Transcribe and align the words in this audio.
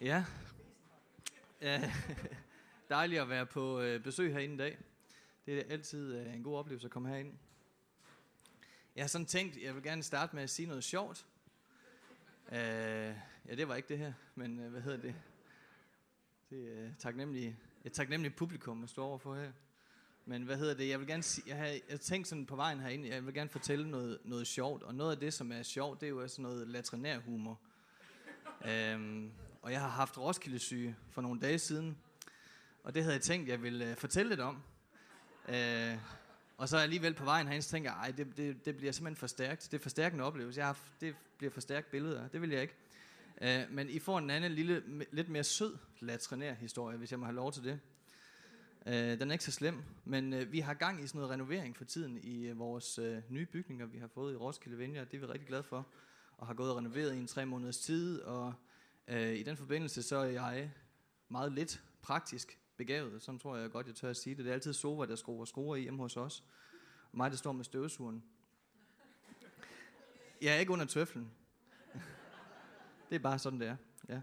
Ja. 0.00 0.24
ja. 1.60 1.92
Dejligt 2.88 3.20
at 3.20 3.28
være 3.28 3.46
på 3.46 3.80
øh, 3.80 4.02
besøg 4.02 4.32
herinde 4.32 4.54
i 4.54 4.58
dag. 4.58 4.78
Det 5.46 5.58
er 5.58 5.62
altid 5.72 6.14
øh, 6.14 6.34
en 6.34 6.42
god 6.42 6.58
oplevelse 6.58 6.86
at 6.86 6.90
komme 6.90 7.08
herind. 7.08 7.32
Jeg 8.96 9.02
har 9.02 9.08
sådan 9.08 9.26
tænkt, 9.26 9.62
jeg 9.62 9.74
vil 9.74 9.82
gerne 9.82 10.02
starte 10.02 10.34
med 10.34 10.42
at 10.42 10.50
sige 10.50 10.68
noget 10.68 10.84
sjovt. 10.84 11.26
Øh, 12.52 12.58
ja, 12.58 13.54
det 13.56 13.68
var 13.68 13.74
ikke 13.76 13.88
det 13.88 13.98
her, 13.98 14.12
men 14.34 14.60
øh, 14.60 14.70
hvad 14.70 14.80
hedder 14.80 14.98
det? 14.98 15.14
Det 16.50 16.78
er 16.78 16.84
øh, 16.84 16.90
taknemmelig, 16.98 17.58
et 17.84 17.92
taknemmeligt 17.92 18.36
publikum 18.36 18.82
at 18.82 18.90
stå 18.90 19.04
overfor 19.04 19.34
her. 19.34 19.52
Men 20.24 20.42
hvad 20.42 20.56
hedder 20.56 20.74
det? 20.74 20.88
Jeg 20.88 20.98
vil 20.98 21.06
gerne 21.06 21.22
sige, 21.22 21.48
jeg 21.48 21.56
har, 21.56 21.78
jeg 21.88 22.00
tænkt 22.00 22.28
sådan 22.28 22.46
på 22.46 22.56
vejen 22.56 22.80
herinde, 22.80 23.08
jeg 23.08 23.26
vil 23.26 23.34
gerne 23.34 23.50
fortælle 23.50 23.90
noget, 23.90 24.18
noget 24.24 24.46
sjovt. 24.46 24.82
Og 24.82 24.94
noget 24.94 25.12
af 25.12 25.18
det, 25.18 25.34
som 25.34 25.52
er 25.52 25.62
sjovt, 25.62 26.00
det 26.00 26.06
er 26.06 26.10
jo 26.10 26.28
sådan 26.28 26.42
noget 26.42 26.68
latrinær 26.68 27.18
humor. 27.18 27.60
Øhm, 28.64 29.32
og 29.68 29.72
jeg 29.72 29.80
har 29.80 29.88
haft 29.88 30.18
Roskilde 30.18 30.94
for 31.10 31.22
nogle 31.22 31.40
dage 31.40 31.58
siden. 31.58 31.98
Og 32.84 32.94
det 32.94 33.02
havde 33.02 33.14
jeg 33.14 33.22
tænkt, 33.22 33.48
jeg 33.48 33.62
ville 33.62 33.90
øh, 33.90 33.96
fortælle 33.96 34.28
lidt 34.28 34.40
om. 34.40 34.62
Øh, 35.48 35.96
og 36.56 36.68
så 36.68 36.76
alligevel 36.76 37.14
på 37.14 37.24
vejen 37.24 37.46
herinde, 37.46 37.62
så 37.62 37.70
tænker 37.70 37.92
jeg, 38.04 38.16
det, 38.16 38.36
det, 38.36 38.64
det 38.64 38.76
bliver 38.76 38.92
simpelthen 38.92 39.16
for 39.16 39.26
stærkt. 39.26 39.68
Det 39.70 39.78
er 39.78 39.82
for 39.82 39.88
stærkende 39.88 40.24
oplevelse. 40.24 40.58
Jeg 40.58 40.66
har, 40.66 40.78
det 41.00 41.14
bliver 41.38 41.50
for 41.50 41.60
stærkt 41.60 41.90
billeder. 41.90 42.28
Det 42.28 42.42
vil 42.42 42.50
jeg 42.50 42.62
ikke. 42.62 42.74
Øh, 43.40 43.60
men 43.70 43.90
I 43.90 43.98
får 43.98 44.18
en 44.18 44.30
anden 44.30 44.52
lille, 44.52 44.82
lidt 45.12 45.28
mere 45.28 45.44
sød 45.44 45.76
latrinær 46.00 46.54
historie, 46.54 46.96
hvis 46.96 47.10
jeg 47.10 47.18
må 47.18 47.24
have 47.24 47.36
lov 47.36 47.52
til 47.52 47.64
det. 47.64 47.80
Øh, 48.86 49.20
den 49.20 49.30
er 49.30 49.32
ikke 49.32 49.44
så 49.44 49.52
slem, 49.52 49.82
men 50.04 50.32
øh, 50.32 50.52
vi 50.52 50.60
har 50.60 50.74
gang 50.74 51.04
i 51.04 51.06
sådan 51.06 51.18
noget 51.18 51.32
renovering 51.32 51.76
for 51.76 51.84
tiden 51.84 52.18
i 52.22 52.46
øh, 52.46 52.58
vores 52.58 52.98
øh, 52.98 53.18
nye 53.28 53.46
bygninger, 53.46 53.86
vi 53.86 53.98
har 53.98 54.08
fået 54.08 54.32
i 54.32 54.36
Roskilde 54.36 54.78
Vineyard. 54.78 55.06
Det 55.06 55.16
er 55.16 55.26
vi 55.26 55.32
rigtig 55.32 55.48
glade 55.48 55.62
for. 55.62 55.86
Og 56.36 56.46
har 56.46 56.54
gået 56.54 56.70
og 56.70 56.76
renoveret 56.76 57.14
i 57.14 57.18
en 57.18 57.26
tre 57.26 57.46
måneders 57.46 57.78
tid. 57.78 58.20
Og 58.20 58.54
Øh, 59.08 59.34
i 59.34 59.42
den 59.42 59.56
forbindelse, 59.56 60.02
så 60.02 60.16
er 60.16 60.24
jeg 60.24 60.70
meget 61.28 61.52
lidt 61.52 61.82
praktisk 62.02 62.58
begavet. 62.76 63.22
Sådan 63.22 63.38
tror 63.38 63.56
jeg 63.56 63.70
godt, 63.70 63.86
jeg 63.86 63.94
tør 63.94 64.10
at 64.10 64.16
sige 64.16 64.36
det. 64.36 64.44
Det 64.44 64.50
er 64.50 64.54
altid 64.54 64.72
Sova, 64.72 65.06
der 65.06 65.16
skruer 65.16 65.44
skruer 65.44 65.76
i 65.76 65.80
hjemme 65.80 66.02
hos 66.02 66.16
os. 66.16 66.44
Og 67.12 67.16
mig, 67.16 67.30
der 67.30 67.36
står 67.36 67.52
med 67.52 67.64
støvsugeren. 67.64 68.24
Jeg 70.42 70.54
er 70.54 70.58
ikke 70.58 70.72
under 70.72 70.84
tøflen. 70.84 71.30
det 73.10 73.16
er 73.16 73.18
bare 73.18 73.38
sådan, 73.38 73.60
det 73.60 73.68
er. 73.68 73.76
Ja. 74.08 74.20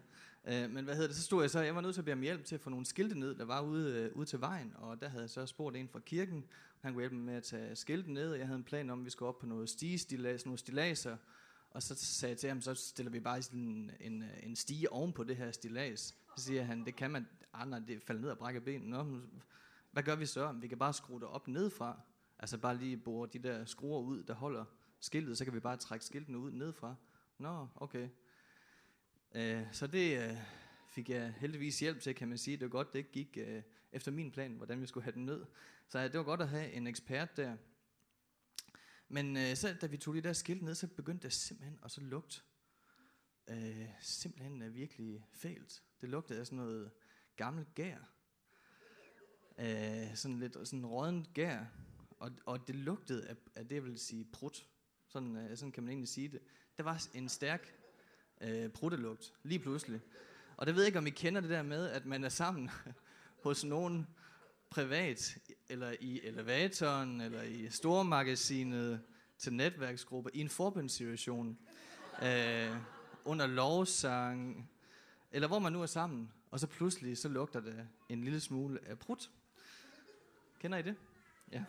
Øh, 0.48 0.72
men 0.72 0.86
hvad 0.86 0.96
hedder 0.96 1.08
det, 1.08 1.18
så 1.18 1.24
stod 1.24 1.44
jeg 1.44 1.50
så, 1.50 1.60
jeg 1.60 1.76
var 1.76 1.82
nødt 1.82 1.94
til 1.94 2.02
at 2.02 2.06
bede 2.06 2.14
om 2.14 2.22
hjælp 2.22 2.46
til 2.46 2.56
at 2.56 2.62
få 2.62 2.70
nogle 2.70 2.86
skilte 2.86 3.20
ned, 3.20 3.36
der 3.36 3.46
var 3.46 3.62
ude, 3.62 3.94
øh, 3.94 4.16
ude 4.16 4.26
til 4.26 4.42
vejen, 4.42 4.74
og 4.78 5.02
der 5.02 5.08
havde 5.08 5.22
jeg 5.22 5.30
så 5.30 5.46
spurgt 5.46 5.76
en 5.76 5.90
fra 5.90 6.00
kirken, 6.00 6.46
han 6.82 6.94
kunne 6.94 7.02
hjælpe 7.02 7.16
mig 7.16 7.26
med 7.26 7.34
at 7.34 7.44
tage 7.44 7.76
skilte 7.76 8.14
ned, 8.14 8.32
og 8.32 8.38
jeg 8.38 8.48
havde 8.48 8.58
en 8.58 8.64
plan 8.64 8.90
om, 8.90 9.00
at 9.00 9.06
vi 9.06 9.10
skulle 9.10 9.30
op 9.30 9.40
på 9.40 9.46
noget 9.46 9.70
stige, 9.70 9.98
stigestilas, 9.98 10.46
nogle 10.46 10.58
stilaser, 10.58 11.18
og 11.76 11.84
så 11.84 11.96
sagde 11.96 12.32
jeg 12.32 12.38
til 12.38 12.50
ham, 12.50 12.62
så 12.62 12.74
stiller 12.74 13.12
vi 13.12 13.20
bare 13.20 13.42
sådan 13.42 13.60
en, 13.60 13.92
en, 14.00 14.24
en 14.44 14.56
stige 14.56 14.92
oven 14.92 15.14
på 15.14 15.24
det 15.24 15.36
her 15.36 15.52
stilas. 15.52 16.16
Så 16.38 16.44
siger 16.44 16.64
han, 16.64 16.86
det 16.86 16.96
kan 16.96 17.12
man, 17.12 17.28
ah, 17.54 17.62
andre, 17.62 17.84
det 17.88 18.02
falder 18.04 18.22
ned 18.22 18.30
og 18.30 18.38
brækker 18.38 18.62
benene. 18.62 18.90
Nå, 18.90 19.22
hvad 19.92 20.04
gør 20.04 20.16
vi 20.16 20.26
så? 20.26 20.52
Vi 20.52 20.68
kan 20.68 20.78
bare 20.78 20.94
skrue 20.94 21.20
det 21.20 21.28
op 21.28 21.48
nedfra. 21.48 22.00
Altså 22.40 22.58
bare 22.58 22.78
lige 22.78 22.98
bore 22.98 23.30
de 23.34 23.40
der 23.40 23.66
skruer 23.66 24.02
ud, 24.02 24.24
der 24.24 24.34
holder 24.34 24.66
skiltet, 25.00 25.38
så 25.38 25.44
kan 25.44 25.54
vi 25.54 25.60
bare 25.60 25.78
trække 25.78 26.06
skiltene 26.06 26.38
ud 26.38 26.52
nedfra. 26.52 26.96
Nå, 27.38 27.68
okay. 27.76 28.10
Øh, 29.36 29.64
så 29.72 29.88
det 29.88 30.24
øh, 30.24 30.38
fik 30.88 31.10
jeg 31.10 31.34
heldigvis 31.38 31.80
hjælp 31.80 32.02
til, 32.02 32.16
kan 32.16 32.28
man 32.28 32.38
sige. 32.38 32.58
Det 32.58 32.64
var 32.64 32.70
godt, 32.70 32.94
det 32.94 33.00
ikke 33.00 33.12
gik 33.12 33.38
øh, 33.38 33.62
efter 33.92 34.12
min 34.12 34.32
plan, 34.32 34.52
hvordan 34.52 34.82
vi 34.82 34.86
skulle 34.86 35.04
have 35.04 35.16
den 35.16 35.26
ned. 35.26 35.46
Så 35.88 36.04
det 36.04 36.18
var 36.18 36.24
godt 36.24 36.42
at 36.42 36.50
have 36.50 36.72
en 36.72 36.88
ekspert 36.88 37.38
der. 37.38 37.58
Men 39.08 39.38
øh, 39.38 39.56
så 39.56 39.76
da 39.82 39.88
vi 39.88 39.98
tog 39.98 40.16
de 40.16 40.22
der 40.22 40.34
skilt 40.34 40.62
ned, 40.62 40.76
så 40.76 40.88
begyndte 40.88 41.24
det 41.24 41.34
simpelthen 41.34 41.80
at 41.84 41.92
så 41.92 42.02
lugte 42.02 42.42
øh, 43.48 43.88
simpelthen 44.02 44.62
er 44.62 44.70
virkelig 44.70 45.26
fælt. 45.34 45.84
Det 46.02 46.10
lugtede 46.10 46.40
af 46.40 46.46
sådan 46.46 46.58
noget 46.58 46.92
gammelt 47.36 47.76
gær. 47.76 47.98
Øh, 49.60 50.16
sådan 50.16 50.40
lidt 50.40 50.54
sådan 50.54 50.86
rådent 50.86 51.34
gær. 51.34 51.66
Og, 52.20 52.32
og 52.46 52.68
det 52.68 52.76
lugtede 52.76 53.28
af, 53.28 53.36
af 53.56 53.68
det, 53.68 53.76
jeg 53.76 53.84
vil 53.84 54.00
sige, 54.00 54.26
prut. 54.34 54.68
Sådan, 55.08 55.36
øh, 55.36 55.58
sådan 55.58 55.72
kan 55.72 55.84
man 55.84 55.90
egentlig 55.90 56.10
sige 56.10 56.28
det. 56.28 56.42
Der 56.78 56.84
var 56.84 57.08
en 57.14 57.30
stærk 57.30 57.76
øh, 58.42 58.70
pruttelugt, 58.70 59.34
lige 59.44 59.60
pludselig. 59.60 60.02
Og 60.58 60.68
det 60.68 60.76
ved 60.76 60.82
jeg 60.82 60.88
ikke, 60.88 61.00
om 61.00 61.08
I 61.08 61.10
kender 61.10 61.42
det 61.42 61.50
der 61.50 61.64
med, 61.64 61.90
at 61.90 62.06
man 62.06 62.24
er 62.24 62.30
sammen 62.30 62.70
hos 63.44 63.64
nogen 63.64 64.08
privat, 64.70 65.38
eller 65.70 65.96
i 66.00 66.22
elevatoren, 66.24 67.22
eller 67.22 67.42
i 67.42 67.70
stormagasinet 67.70 69.02
til 69.38 69.54
netværksgrupper, 69.54 70.32
i 70.34 70.40
en 70.40 70.50
forbundssituation, 70.50 71.58
øh, 72.24 72.78
under 73.26 73.48
lovsang, 73.48 74.70
eller 75.32 75.48
hvor 75.48 75.60
man 75.60 75.74
nu 75.74 75.82
er 75.82 75.86
sammen, 75.86 76.32
og 76.52 76.60
så 76.60 76.68
pludselig 76.68 77.18
så 77.18 77.30
lugter 77.30 77.60
det 77.60 77.88
en 78.10 78.24
lille 78.24 78.40
smule 78.40 78.80
af 78.86 79.00
prut. 79.00 79.32
Kender 80.60 80.78
I 80.78 80.82
det? 80.82 80.96
Ja. 81.52 81.64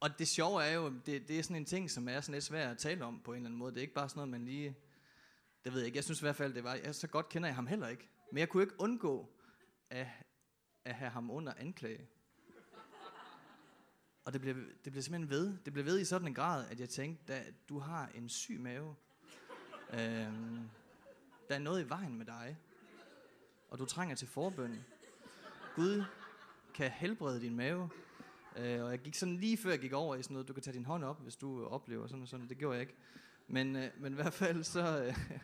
Og 0.00 0.18
det 0.18 0.28
sjove 0.28 0.64
er 0.64 0.72
jo, 0.72 0.92
det, 1.06 1.28
det 1.28 1.38
er 1.38 1.42
sådan 1.42 1.56
en 1.56 1.64
ting, 1.64 1.90
som 1.90 2.08
er 2.08 2.20
sådan 2.20 2.32
lidt 2.32 2.44
svært 2.44 2.70
at 2.70 2.78
tale 2.78 3.04
om 3.04 3.20
på 3.24 3.32
en 3.32 3.36
eller 3.36 3.48
anden 3.48 3.58
måde. 3.58 3.70
Det 3.72 3.78
er 3.78 3.82
ikke 3.82 3.94
bare 3.94 4.08
sådan 4.08 4.18
noget, 4.18 4.30
man 4.30 4.44
lige... 4.44 4.76
Det 5.64 5.72
ved 5.72 5.80
jeg 5.80 5.86
ikke. 5.86 5.96
Jeg 5.96 6.04
synes 6.04 6.20
i 6.20 6.24
hvert 6.24 6.36
fald, 6.36 6.54
det 6.54 6.64
var... 6.64 6.74
Jeg, 6.74 6.94
så 6.94 7.06
godt 7.06 7.28
kender 7.28 7.48
jeg 7.48 7.54
ham 7.54 7.66
heller 7.66 7.88
ikke. 7.88 8.08
Men 8.32 8.38
jeg 8.38 8.48
kunne 8.48 8.62
ikke 8.62 8.80
undgå 8.80 9.28
at, 9.90 10.06
at 10.90 10.96
have 10.96 11.10
ham 11.10 11.30
under 11.30 11.52
anklage. 11.56 12.08
Og 14.24 14.32
det 14.32 14.40
blev, 14.40 14.56
det 14.84 14.92
blev 14.92 15.02
simpelthen 15.02 15.30
ved. 15.30 15.56
Det 15.64 15.72
blev 15.72 15.84
ved 15.84 15.98
i 15.98 16.04
sådan 16.04 16.26
en 16.26 16.34
grad, 16.34 16.68
at 16.70 16.80
jeg 16.80 16.88
tænkte, 16.88 17.34
at 17.34 17.54
du 17.68 17.78
har 17.78 18.10
en 18.14 18.28
syg 18.28 18.60
mave. 18.60 18.94
Øhm, 19.92 20.68
der 21.48 21.54
er 21.54 21.58
noget 21.58 21.84
i 21.84 21.88
vejen 21.88 22.18
med 22.18 22.26
dig. 22.26 22.56
Og 23.70 23.78
du 23.78 23.84
trænger 23.84 24.16
til 24.16 24.28
forbøn. 24.28 24.84
Gud 25.74 26.04
kan 26.74 26.90
helbrede 26.90 27.40
din 27.40 27.56
mave. 27.56 27.90
Øh, 28.56 28.84
og 28.84 28.90
jeg 28.90 28.98
gik 28.98 29.14
sådan 29.14 29.36
lige 29.36 29.56
før 29.56 29.70
jeg 29.70 29.80
gik 29.80 29.92
over 29.92 30.16
i 30.16 30.22
sådan 30.22 30.34
noget, 30.34 30.48
du 30.48 30.52
kan 30.52 30.62
tage 30.62 30.74
din 30.74 30.84
hånd 30.84 31.04
op, 31.04 31.22
hvis 31.22 31.36
du 31.36 31.66
oplever 31.66 32.06
sådan 32.06 32.22
og 32.22 32.28
sådan. 32.28 32.48
Det 32.48 32.58
gjorde 32.58 32.74
jeg 32.74 32.80
ikke. 32.80 32.96
Men, 33.48 33.76
øh, 33.76 33.90
men 33.98 34.12
i 34.12 34.14
hvert 34.14 34.32
fald 34.32 34.64
så, 34.64 35.04
øh, 35.04 35.40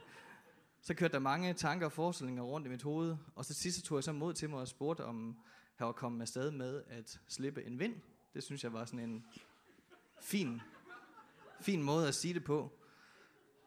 så 0.87 0.95
kørte 0.95 1.13
der 1.13 1.19
mange 1.19 1.55
tanker 1.55 1.87
og 1.87 1.93
forestillinger 1.93 2.43
rundt 2.43 2.67
i 2.67 2.71
mit 2.71 2.83
hoved. 2.83 3.17
Og 3.35 3.45
så 3.45 3.55
sidst 3.55 3.85
tog 3.85 3.97
jeg 3.97 4.05
så 4.05 4.13
mod 4.13 4.35
til 4.35 4.51
mig 4.51 4.61
og 4.61 4.69
spurgte, 4.69 5.05
om 5.05 5.37
jeg 5.79 5.87
var 5.87 5.93
kommet 5.93 6.21
afsted 6.21 6.51
med 6.51 6.83
at 6.89 7.21
slippe 7.29 7.65
en 7.65 7.79
vind. 7.79 7.95
Det 8.35 8.43
synes 8.43 8.65
jeg 8.65 8.73
var 8.73 8.85
sådan 8.85 9.01
en 9.01 9.25
fin, 10.23 10.61
fin 11.61 11.83
måde 11.83 12.09
at 12.09 12.15
sige 12.15 12.35
det 12.35 12.45
på. 12.45 12.73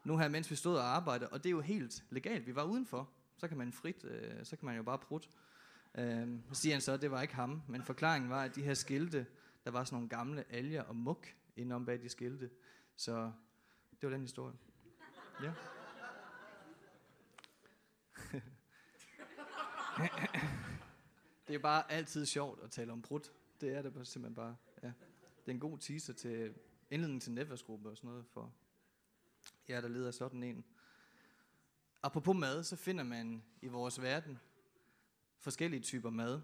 Nu 0.04 0.18
her, 0.18 0.28
mens 0.28 0.52
vi 0.52 0.56
stod 0.56 0.78
og 0.78 0.96
arbejdede, 0.96 1.30
og 1.30 1.44
det 1.44 1.50
er 1.50 1.52
jo 1.52 1.62
helt 1.62 2.04
legalt. 2.10 2.48
Vi 2.48 2.56
var 2.56 2.64
udenfor. 2.64 3.10
Så 3.38 3.48
kan 3.48 3.58
man 3.58 3.74
frit, 3.74 4.04
øh, 4.04 4.46
så 4.46 4.56
kan 4.56 4.66
man 4.66 4.76
jo 4.76 4.84
bare 4.84 5.00
prutte. 5.00 5.30
Øh, 5.96 6.28
så 6.54 6.62
siger 6.62 6.76
han 6.76 6.82
så, 6.82 6.92
at 6.92 7.02
det 7.02 7.12
var 7.12 7.22
ikke 7.22 7.36
ham, 7.36 7.62
men 7.68 7.84
forklaringen 7.84 8.30
var, 8.30 8.44
at 8.44 8.56
de 8.56 8.64
her 8.64 8.74
skilte, 8.74 9.26
der 9.66 9.72
var 9.72 9.84
sådan 9.84 9.96
nogle 9.96 10.10
gamle 10.10 10.46
alger 10.50 10.84
og 10.84 10.96
muk 10.96 11.28
indenom 11.56 11.86
bag 11.86 12.02
de 12.02 12.10
skilte. 12.10 12.50
Så 12.96 13.32
det 13.92 14.04
var 14.04 14.10
den 14.10 14.22
historie. 14.22 14.56
Ja. 15.44 15.54
Det 21.48 21.56
er 21.56 21.60
bare 21.60 21.92
altid 21.92 22.26
sjovt 22.26 22.64
at 22.64 22.72
tale 22.72 22.92
om 22.92 23.02
brud. 23.02 23.30
Det 23.62 23.70
er 23.70 23.82
det 23.82 23.94
bare, 23.94 24.06
simpelthen 24.06 24.36
bare. 24.36 24.56
Ja. 24.84 24.88
Det 25.46 25.48
er 25.48 25.52
en 25.52 25.60
god 25.60 25.78
teaser 25.78 26.14
til 26.14 26.54
indledningen 26.92 27.20
til 27.20 27.32
netværksgruppe 27.32 27.90
og 27.90 27.98
sådan 27.98 28.08
noget 28.10 28.26
for 28.26 28.54
jer, 29.70 29.82
der 29.82 29.88
leder 29.88 30.12
sådan 30.12 30.44
en. 30.44 30.66
Apropos 32.04 32.36
mad, 32.36 32.64
så 32.64 32.76
finder 32.76 33.04
man 33.04 33.44
i 33.62 33.68
vores 33.68 34.02
verden 34.02 34.40
forskellige 35.38 35.82
typer 35.82 36.10
mad. 36.10 36.42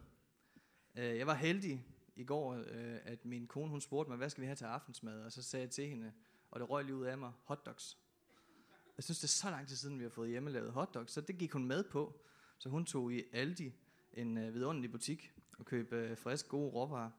Øh, 0.96 1.18
jeg 1.18 1.28
var 1.28 1.34
heldig 1.34 1.86
i 2.16 2.24
går, 2.24 2.54
øh, 2.54 3.00
at 3.04 3.26
min 3.26 3.48
kone 3.48 3.70
hun 3.70 3.82
spurgte 3.82 4.10
mig, 4.10 4.18
hvad 4.18 4.30
skal 4.30 4.42
vi 4.42 4.46
have 4.46 4.56
til 4.56 4.66
aftensmad? 4.66 5.24
Og 5.24 5.32
så 5.32 5.44
sagde 5.44 5.64
jeg 5.64 5.72
til 5.72 5.88
hende, 5.88 6.14
og 6.52 6.60
det 6.60 6.70
røg 6.70 6.86
lige 6.86 6.96
ud 6.96 7.06
af 7.06 7.18
mig, 7.18 7.32
hotdogs. 7.44 7.98
Jeg 8.98 9.04
synes, 9.04 9.20
det 9.20 9.24
er 9.24 9.28
så 9.28 9.50
lang 9.50 9.68
tid 9.68 9.76
siden, 9.76 10.00
vi 10.00 10.04
har 10.04 10.10
fået 10.10 10.30
hjemmelavet 10.30 10.72
hotdogs, 10.72 11.12
så 11.12 11.22
det 11.22 11.38
gik 11.38 11.52
hun 11.52 11.66
med 11.66 11.84
på. 11.84 12.22
Så 12.58 12.70
hun 12.70 12.86
tog 12.86 13.14
i 13.14 13.24
Aldi, 13.34 13.74
en 14.14 14.38
øh, 14.38 14.54
vidunderlig 14.54 14.92
butik, 14.92 15.34
og 15.60 15.66
købte 15.66 15.96
øh, 15.96 16.18
frisk, 16.18 16.48
gode 16.48 16.72
råvarer. 16.72 17.10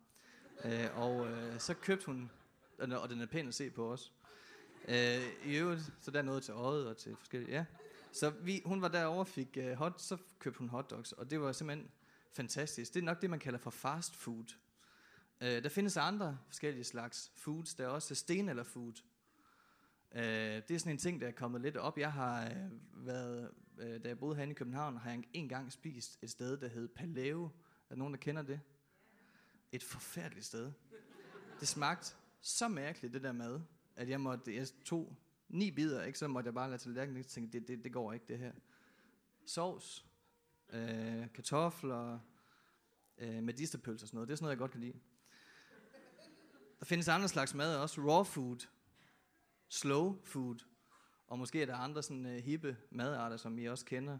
Øh, 0.64 0.98
og 0.98 1.28
øh, 1.28 1.60
så 1.60 1.74
købte 1.74 2.06
hun, 2.06 2.30
og 2.78 3.08
den 3.08 3.20
er 3.20 3.26
pæn 3.26 3.48
at 3.48 3.54
se 3.54 3.70
på 3.70 3.92
os. 3.92 4.12
Øh, 4.88 5.52
I 5.52 5.56
øvrigt, 5.56 5.92
så 6.00 6.10
der 6.10 6.18
er 6.18 6.22
noget 6.22 6.42
til 6.42 6.52
øjet 6.52 6.88
og 6.88 6.96
til 6.96 7.16
forskellige, 7.16 7.52
ja. 7.52 7.64
Så 8.12 8.30
vi, 8.30 8.62
hun 8.64 8.82
var 8.82 8.88
derovre 8.88 9.20
og 9.20 9.26
fik 9.26 9.56
øh, 9.56 9.72
hot, 9.72 10.00
så 10.00 10.16
købte 10.38 10.58
hun 10.58 10.68
hotdogs, 10.68 11.12
og 11.12 11.30
det 11.30 11.40
var 11.40 11.52
simpelthen 11.52 11.90
fantastisk. 12.32 12.94
Det 12.94 13.00
er 13.00 13.04
nok 13.04 13.22
det, 13.22 13.30
man 13.30 13.38
kalder 13.38 13.58
for 13.58 13.70
fast 13.70 14.16
food. 14.16 14.54
Øh, 15.40 15.62
der 15.62 15.68
findes 15.68 15.96
andre 15.96 16.38
forskellige 16.46 16.84
slags 16.84 17.32
foods. 17.36 17.74
Der 17.74 17.84
er 17.84 17.88
også 17.88 18.14
sten 18.14 18.48
eller 18.48 18.62
food. 18.62 19.02
Øh, 20.12 20.22
det 20.22 20.70
er 20.70 20.78
sådan 20.78 20.92
en 20.92 20.98
ting, 20.98 21.20
der 21.20 21.26
er 21.26 21.32
kommet 21.32 21.60
lidt 21.60 21.76
op. 21.76 21.98
Jeg 21.98 22.12
har 22.12 22.44
øh, 22.44 23.06
været, 23.06 23.50
øh, 23.78 24.02
da 24.02 24.08
jeg 24.08 24.18
boede 24.18 24.36
herinde 24.36 24.52
i 24.52 24.54
København, 24.54 24.96
har 24.96 25.10
jeg 25.10 25.24
engang 25.32 25.72
spist 25.72 26.18
et 26.22 26.30
sted, 26.30 26.56
der 26.56 26.68
hed 26.68 26.88
Paleo. 26.88 27.44
Er 27.44 27.50
der 27.88 27.96
nogen, 27.96 28.14
der 28.14 28.20
kender 28.20 28.42
det? 28.42 28.60
Et 29.72 29.82
forfærdeligt 29.82 30.46
sted. 30.46 30.72
Det 31.60 31.68
smagte 31.68 32.14
så 32.40 32.68
mærkeligt, 32.68 33.14
det 33.14 33.22
der 33.22 33.32
mad, 33.32 33.60
at 33.96 34.08
jeg 34.08 34.20
måtte, 34.20 34.56
jeg 34.56 34.66
tog 34.84 35.16
ni 35.48 35.70
bidder, 35.70 36.04
ikke? 36.04 36.18
så 36.18 36.28
måtte 36.28 36.48
jeg 36.48 36.54
bare 36.54 36.70
lade 36.70 36.82
tallerkenen 36.82 37.20
og 37.20 37.26
tænke, 37.26 37.52
det, 37.52 37.68
det, 37.68 37.84
det 37.84 37.92
går 37.92 38.12
ikke 38.12 38.26
det 38.28 38.38
her. 38.38 38.52
sovs, 39.46 40.06
øh, 40.70 41.32
kartofler, 41.32 42.18
øh, 43.18 43.42
medisterpølser 43.42 44.04
og 44.04 44.08
sådan 44.08 44.16
noget. 44.16 44.28
Det 44.28 44.32
er 44.32 44.36
sådan 44.36 44.44
noget, 44.44 44.54
jeg 44.54 44.58
godt 44.58 44.70
kan 44.70 44.80
lide. 44.80 44.98
Der 46.78 46.84
findes 46.84 47.08
andre 47.08 47.28
slags 47.28 47.54
mad 47.54 47.76
også. 47.76 48.00
Raw 48.00 48.24
food, 48.24 48.66
slow 49.68 50.20
food, 50.24 50.56
og 51.26 51.38
måske 51.38 51.62
er 51.62 51.66
der 51.66 51.76
andre 51.76 52.02
sådan 52.02 52.26
uh, 52.26 52.32
hippe 52.32 52.76
madarter, 52.90 53.36
som 53.36 53.58
I 53.58 53.64
også 53.64 53.84
kender, 53.84 54.18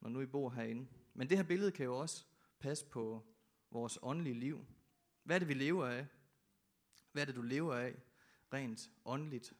når 0.00 0.08
nu 0.08 0.20
I 0.20 0.26
bor 0.26 0.50
herinde. 0.50 0.88
Men 1.14 1.28
det 1.28 1.36
her 1.36 1.44
billede 1.44 1.72
kan 1.72 1.84
jo 1.84 1.98
også 1.98 2.24
passe 2.58 2.86
på 2.86 3.26
vores 3.70 3.98
åndelige 4.02 4.40
liv. 4.40 4.66
Hvad 5.22 5.36
er 5.36 5.38
det, 5.38 5.48
vi 5.48 5.54
lever 5.54 5.86
af? 5.86 6.06
Hvad 7.12 7.22
er 7.22 7.26
det, 7.26 7.36
du 7.36 7.42
lever 7.42 7.74
af? 7.74 7.94
Rent 8.52 8.90
åndeligt. 9.04 9.52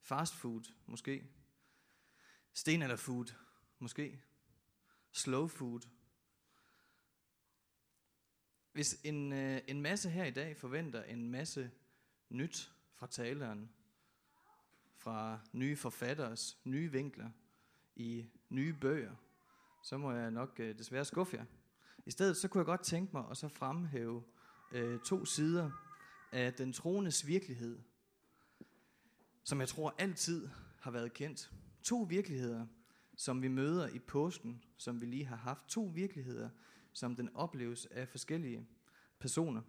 Fast 0.00 0.34
food, 0.34 0.72
måske. 0.86 1.24
food, 2.96 3.34
måske. 3.78 4.22
Slow 5.12 5.46
food. 5.46 5.80
Hvis 8.72 9.00
en, 9.04 9.32
øh, 9.32 9.60
en 9.68 9.82
masse 9.82 10.10
her 10.10 10.24
i 10.24 10.30
dag 10.30 10.56
forventer 10.56 11.02
en 11.02 11.30
masse 11.30 11.70
nyt 12.28 12.72
fra 12.94 13.06
taleren, 13.06 13.72
fra 15.06 15.40
nye 15.52 15.76
forfatteres 15.76 16.58
nye 16.64 16.92
vinkler 16.92 17.30
i 17.96 18.26
nye 18.48 18.72
bøger, 18.80 19.14
så 19.82 19.98
må 19.98 20.12
jeg 20.12 20.30
nok 20.30 20.60
øh, 20.60 20.78
desværre 20.78 21.04
skuffe 21.04 21.36
jer. 21.36 21.44
I 22.06 22.10
stedet 22.10 22.36
så 22.36 22.48
kunne 22.48 22.58
jeg 22.58 22.66
godt 22.66 22.82
tænke 22.82 23.12
mig 23.12 23.24
at 23.30 23.36
så 23.36 23.48
fremhæve 23.48 24.22
øh, 24.72 25.00
to 25.00 25.24
sider 25.24 25.70
af 26.32 26.54
den 26.54 26.72
troendes 26.72 27.26
virkelighed, 27.26 27.78
som 29.44 29.60
jeg 29.60 29.68
tror 29.68 29.94
altid 29.98 30.48
har 30.80 30.90
været 30.90 31.12
kendt. 31.12 31.52
To 31.82 32.02
virkeligheder, 32.02 32.66
som 33.16 33.42
vi 33.42 33.48
møder 33.48 33.88
i 33.88 33.98
påsken, 33.98 34.64
som 34.76 35.00
vi 35.00 35.06
lige 35.06 35.24
har 35.24 35.36
haft. 35.36 35.66
To 35.68 35.84
virkeligheder, 35.94 36.50
som 36.92 37.16
den 37.16 37.36
opleves 37.36 37.86
af 37.86 38.08
forskellige 38.08 38.68
personer, 39.18 39.62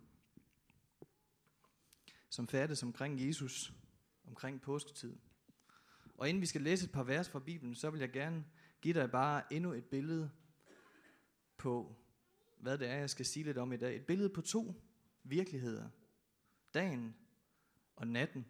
som 2.29 2.47
færdes 2.47 2.83
omkring 2.83 3.27
Jesus, 3.27 3.73
omkring 4.27 4.61
påsketid. 4.61 5.15
Og 6.17 6.29
inden 6.29 6.41
vi 6.41 6.45
skal 6.45 6.61
læse 6.61 6.85
et 6.85 6.91
par 6.91 7.03
vers 7.03 7.29
fra 7.29 7.39
Bibelen, 7.39 7.75
så 7.75 7.89
vil 7.89 7.99
jeg 7.99 8.11
gerne 8.11 8.45
give 8.81 8.93
dig 8.93 9.11
bare 9.11 9.53
endnu 9.53 9.73
et 9.73 9.85
billede 9.85 10.31
på, 11.57 11.95
hvad 12.57 12.77
det 12.77 12.87
er, 12.87 12.95
jeg 12.95 13.09
skal 13.09 13.25
sige 13.25 13.43
lidt 13.43 13.57
om 13.57 13.73
i 13.73 13.77
dag. 13.77 13.95
Et 13.95 14.05
billede 14.05 14.29
på 14.29 14.41
to 14.41 14.81
virkeligheder. 15.23 15.89
Dagen 16.73 17.15
og 17.95 18.07
natten 18.07 18.45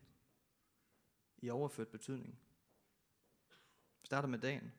i 1.38 1.50
overført 1.50 1.88
betydning. 1.88 2.40
Vi 4.02 4.06
starter 4.06 4.28
med 4.28 4.40
dagen. 4.40 4.72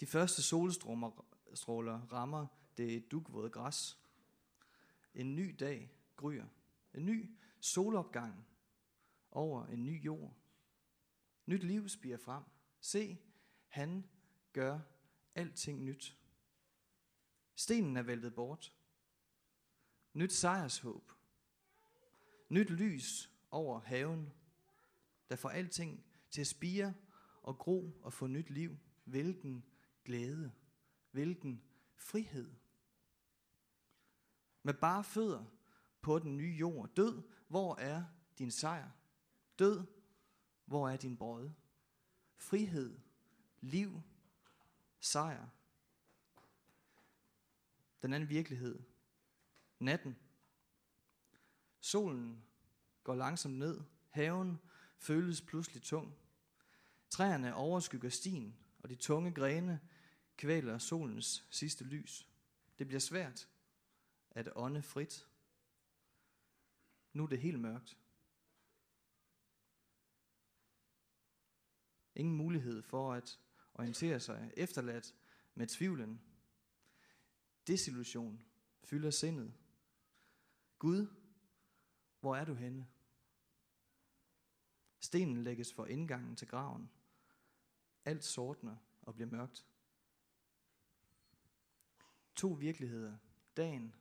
De 0.00 0.06
første 0.06 0.42
solstråler 0.42 2.12
rammer 2.12 2.46
det 2.76 3.10
dugvåde 3.10 3.50
græs. 3.50 3.98
En 5.14 5.36
ny 5.36 5.56
dag 5.60 5.92
gryer. 6.16 6.46
En 6.94 7.06
ny 7.06 7.36
solopgang 7.60 8.46
over 9.30 9.66
en 9.66 9.84
ny 9.84 10.04
jord. 10.04 10.39
Nyt 11.50 11.64
liv 11.64 11.88
spiger 11.88 12.16
frem. 12.16 12.44
Se, 12.80 13.18
han 13.68 14.04
gør 14.52 14.80
alting 15.34 15.84
nyt. 15.84 16.18
Stenen 17.54 17.96
er 17.96 18.02
væltet 18.02 18.34
bort. 18.34 18.74
Nyt 20.12 20.32
sejrshåb. 20.32 21.12
Nyt 22.48 22.70
lys 22.70 23.30
over 23.50 23.80
haven, 23.80 24.32
der 25.30 25.36
får 25.36 25.48
alting 25.48 26.04
til 26.30 26.40
at 26.40 26.46
spire 26.46 26.94
og 27.42 27.58
gro 27.58 28.00
og 28.02 28.12
få 28.12 28.26
nyt 28.26 28.50
liv. 28.50 28.76
Hvilken 29.04 29.64
glæde. 30.04 30.52
Hvilken 31.10 31.62
frihed. 31.96 32.54
Med 34.62 34.74
bare 34.74 35.04
fødder 35.04 35.44
på 36.02 36.18
den 36.18 36.36
nye 36.36 36.56
jord. 36.60 36.94
Død, 36.96 37.22
hvor 37.48 37.76
er 37.76 38.04
din 38.38 38.50
sejr? 38.50 38.90
Død, 39.58 39.99
hvor 40.70 40.88
er 40.88 40.96
din 40.96 41.16
brød? 41.16 41.50
Frihed, 42.36 42.98
liv, 43.60 44.02
sejr. 45.00 45.48
Den 48.02 48.12
anden 48.12 48.28
virkelighed. 48.28 48.82
Natten. 49.78 50.16
Solen 51.80 52.44
går 53.04 53.14
langsomt 53.14 53.58
ned. 53.58 53.80
Haven 54.10 54.58
føles 54.98 55.42
pludselig 55.42 55.82
tung. 55.82 56.14
Træerne 57.08 57.54
overskygger 57.54 58.10
stien, 58.10 58.56
og 58.82 58.90
de 58.90 58.94
tunge 58.94 59.32
grene 59.32 59.80
kvæler 60.36 60.78
solens 60.78 61.46
sidste 61.50 61.84
lys. 61.84 62.28
Det 62.78 62.86
bliver 62.86 63.00
svært 63.00 63.48
at 64.30 64.48
ånde 64.56 64.82
frit. 64.82 65.26
Nu 67.12 67.22
er 67.22 67.28
det 67.28 67.40
helt 67.40 67.60
mørkt. 67.60 67.99
Ingen 72.20 72.36
mulighed 72.36 72.82
for 72.82 73.12
at 73.12 73.38
orientere 73.74 74.20
sig, 74.20 74.52
efterladt 74.56 75.14
med 75.54 75.66
tvivlen. 75.66 76.20
Desillusion 77.66 78.42
fylder 78.84 79.10
sindet. 79.10 79.54
Gud, 80.78 81.06
hvor 82.20 82.36
er 82.36 82.44
du 82.44 82.54
henne? 82.54 82.86
Stenen 84.98 85.44
lægges 85.44 85.72
for 85.74 85.86
indgangen 85.86 86.36
til 86.36 86.48
graven. 86.48 86.90
Alt 88.04 88.24
sortner 88.24 88.76
og 89.02 89.14
bliver 89.14 89.30
mørkt. 89.30 89.66
To 92.34 92.48
virkeligheder. 92.48 93.16
Dagen, 93.56 93.94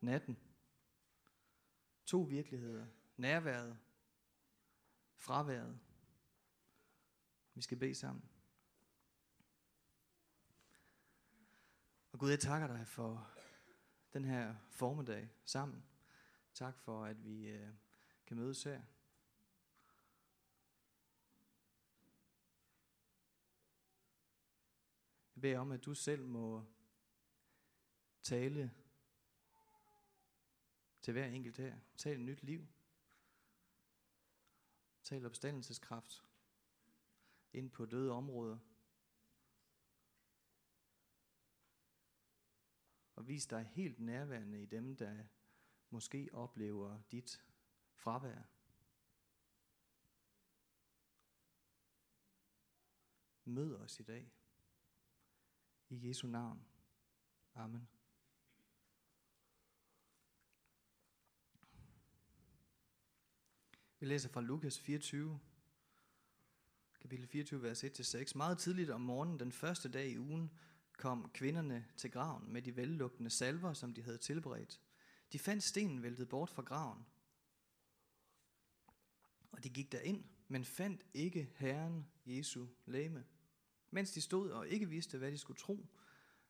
natten. 0.00 0.38
To 2.06 2.20
virkeligheder. 2.22 2.86
Nærværet, 3.16 3.78
fraværet. 5.16 5.80
Vi 7.54 7.62
skal 7.62 7.78
bede 7.78 7.94
sammen. 7.94 8.30
Og 12.12 12.18
Gud, 12.18 12.30
jeg 12.30 12.40
takker 12.40 12.66
dig 12.66 12.86
for 12.86 13.30
den 14.12 14.24
her 14.24 14.54
formiddag 14.70 15.30
sammen. 15.44 15.84
Tak 16.54 16.78
for, 16.78 17.04
at 17.04 17.24
vi 17.24 17.48
øh, 17.48 17.70
kan 18.26 18.36
mødes 18.36 18.62
her. 18.62 18.82
Jeg 25.34 25.40
beder 25.40 25.58
om, 25.58 25.72
at 25.72 25.84
du 25.84 25.94
selv 25.94 26.26
må 26.26 26.64
tale 28.22 28.74
til 31.02 31.12
hver 31.12 31.26
enkelt 31.26 31.56
her. 31.56 31.78
Tal 31.96 32.16
et 32.16 32.26
nyt 32.26 32.42
liv. 32.42 32.66
Tal 35.02 35.26
opstandelseskraft 35.26 36.24
ind 37.54 37.70
på 37.70 37.86
døde 37.86 38.12
områder. 38.12 38.58
Og 43.14 43.28
vis 43.28 43.46
dig 43.46 43.64
helt 43.64 44.00
nærværende 44.00 44.62
i 44.62 44.66
dem, 44.66 44.96
der 44.96 45.24
måske 45.90 46.28
oplever 46.32 47.00
dit 47.12 47.44
fravær. 47.92 48.42
Mød 53.44 53.76
os 53.76 54.00
i 54.00 54.02
dag. 54.02 54.32
I 55.88 56.08
Jesu 56.08 56.26
navn. 56.26 56.66
Amen. 57.54 57.88
Vi 63.98 64.06
læser 64.06 64.28
fra 64.28 64.40
Lukas 64.40 64.80
24, 64.80 65.40
kapitel 67.04 67.26
24, 67.26 67.62
vers 67.62 67.84
1-6. 67.84 68.32
Meget 68.34 68.58
tidligt 68.58 68.90
om 68.90 69.00
morgenen, 69.00 69.40
den 69.40 69.52
første 69.52 69.88
dag 69.88 70.08
i 70.08 70.18
ugen, 70.18 70.50
kom 70.98 71.30
kvinderne 71.34 71.86
til 71.96 72.10
graven 72.10 72.52
med 72.52 72.62
de 72.62 72.76
vellugtende 72.76 73.30
salver, 73.30 73.72
som 73.72 73.94
de 73.94 74.02
havde 74.02 74.18
tilberedt. 74.18 74.80
De 75.32 75.38
fandt 75.38 75.62
stenen 75.62 76.02
væltet 76.02 76.28
bort 76.28 76.50
fra 76.50 76.62
graven. 76.62 77.06
Og 79.52 79.64
de 79.64 79.68
gik 79.68 79.92
derind, 79.92 80.24
men 80.48 80.64
fandt 80.64 81.06
ikke 81.14 81.50
Herren 81.56 82.06
Jesu 82.26 82.66
læme. 82.86 83.24
Mens 83.90 84.12
de 84.12 84.20
stod 84.20 84.50
og 84.50 84.68
ikke 84.68 84.88
vidste, 84.88 85.18
hvad 85.18 85.32
de 85.32 85.38
skulle 85.38 85.58
tro, 85.58 85.86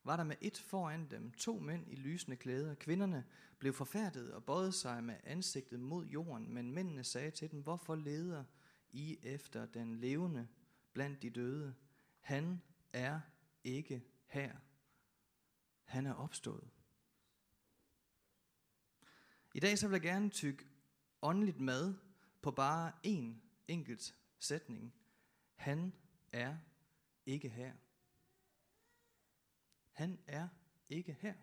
var 0.04 0.16
der 0.16 0.24
med 0.24 0.36
et 0.40 0.58
foran 0.58 1.10
dem 1.10 1.32
to 1.32 1.58
mænd 1.58 1.88
i 1.88 1.94
lysende 1.94 2.36
klæder. 2.36 2.74
Kvinderne 2.74 3.24
blev 3.58 3.72
forfærdet 3.72 4.32
og 4.32 4.44
bøjede 4.44 4.72
sig 4.72 5.04
med 5.04 5.16
ansigtet 5.24 5.80
mod 5.80 6.06
jorden, 6.06 6.54
men 6.54 6.72
mændene 6.72 7.04
sagde 7.04 7.30
til 7.30 7.50
dem, 7.50 7.62
hvorfor 7.62 7.94
leder 7.94 8.44
i 8.94 9.18
efter 9.22 9.66
den 9.66 9.96
levende 9.96 10.48
blandt 10.92 11.22
de 11.22 11.30
døde? 11.30 11.74
Han 12.20 12.62
er 12.92 13.20
ikke 13.64 14.04
her. 14.26 14.56
Han 15.84 16.06
er 16.06 16.14
opstået. 16.14 16.70
I 19.54 19.60
dag 19.60 19.78
så 19.78 19.88
vil 19.88 19.94
jeg 19.94 20.02
gerne 20.02 20.30
tykke 20.30 20.66
åndeligt 21.22 21.60
mad 21.60 21.94
på 22.42 22.50
bare 22.50 22.92
en 23.02 23.42
enkelt 23.68 24.14
sætning. 24.38 24.94
Han 25.54 25.92
er 26.32 26.56
ikke 27.26 27.48
her. 27.48 27.72
Han 29.92 30.18
er 30.26 30.48
ikke 30.88 31.12
her. 31.12 31.34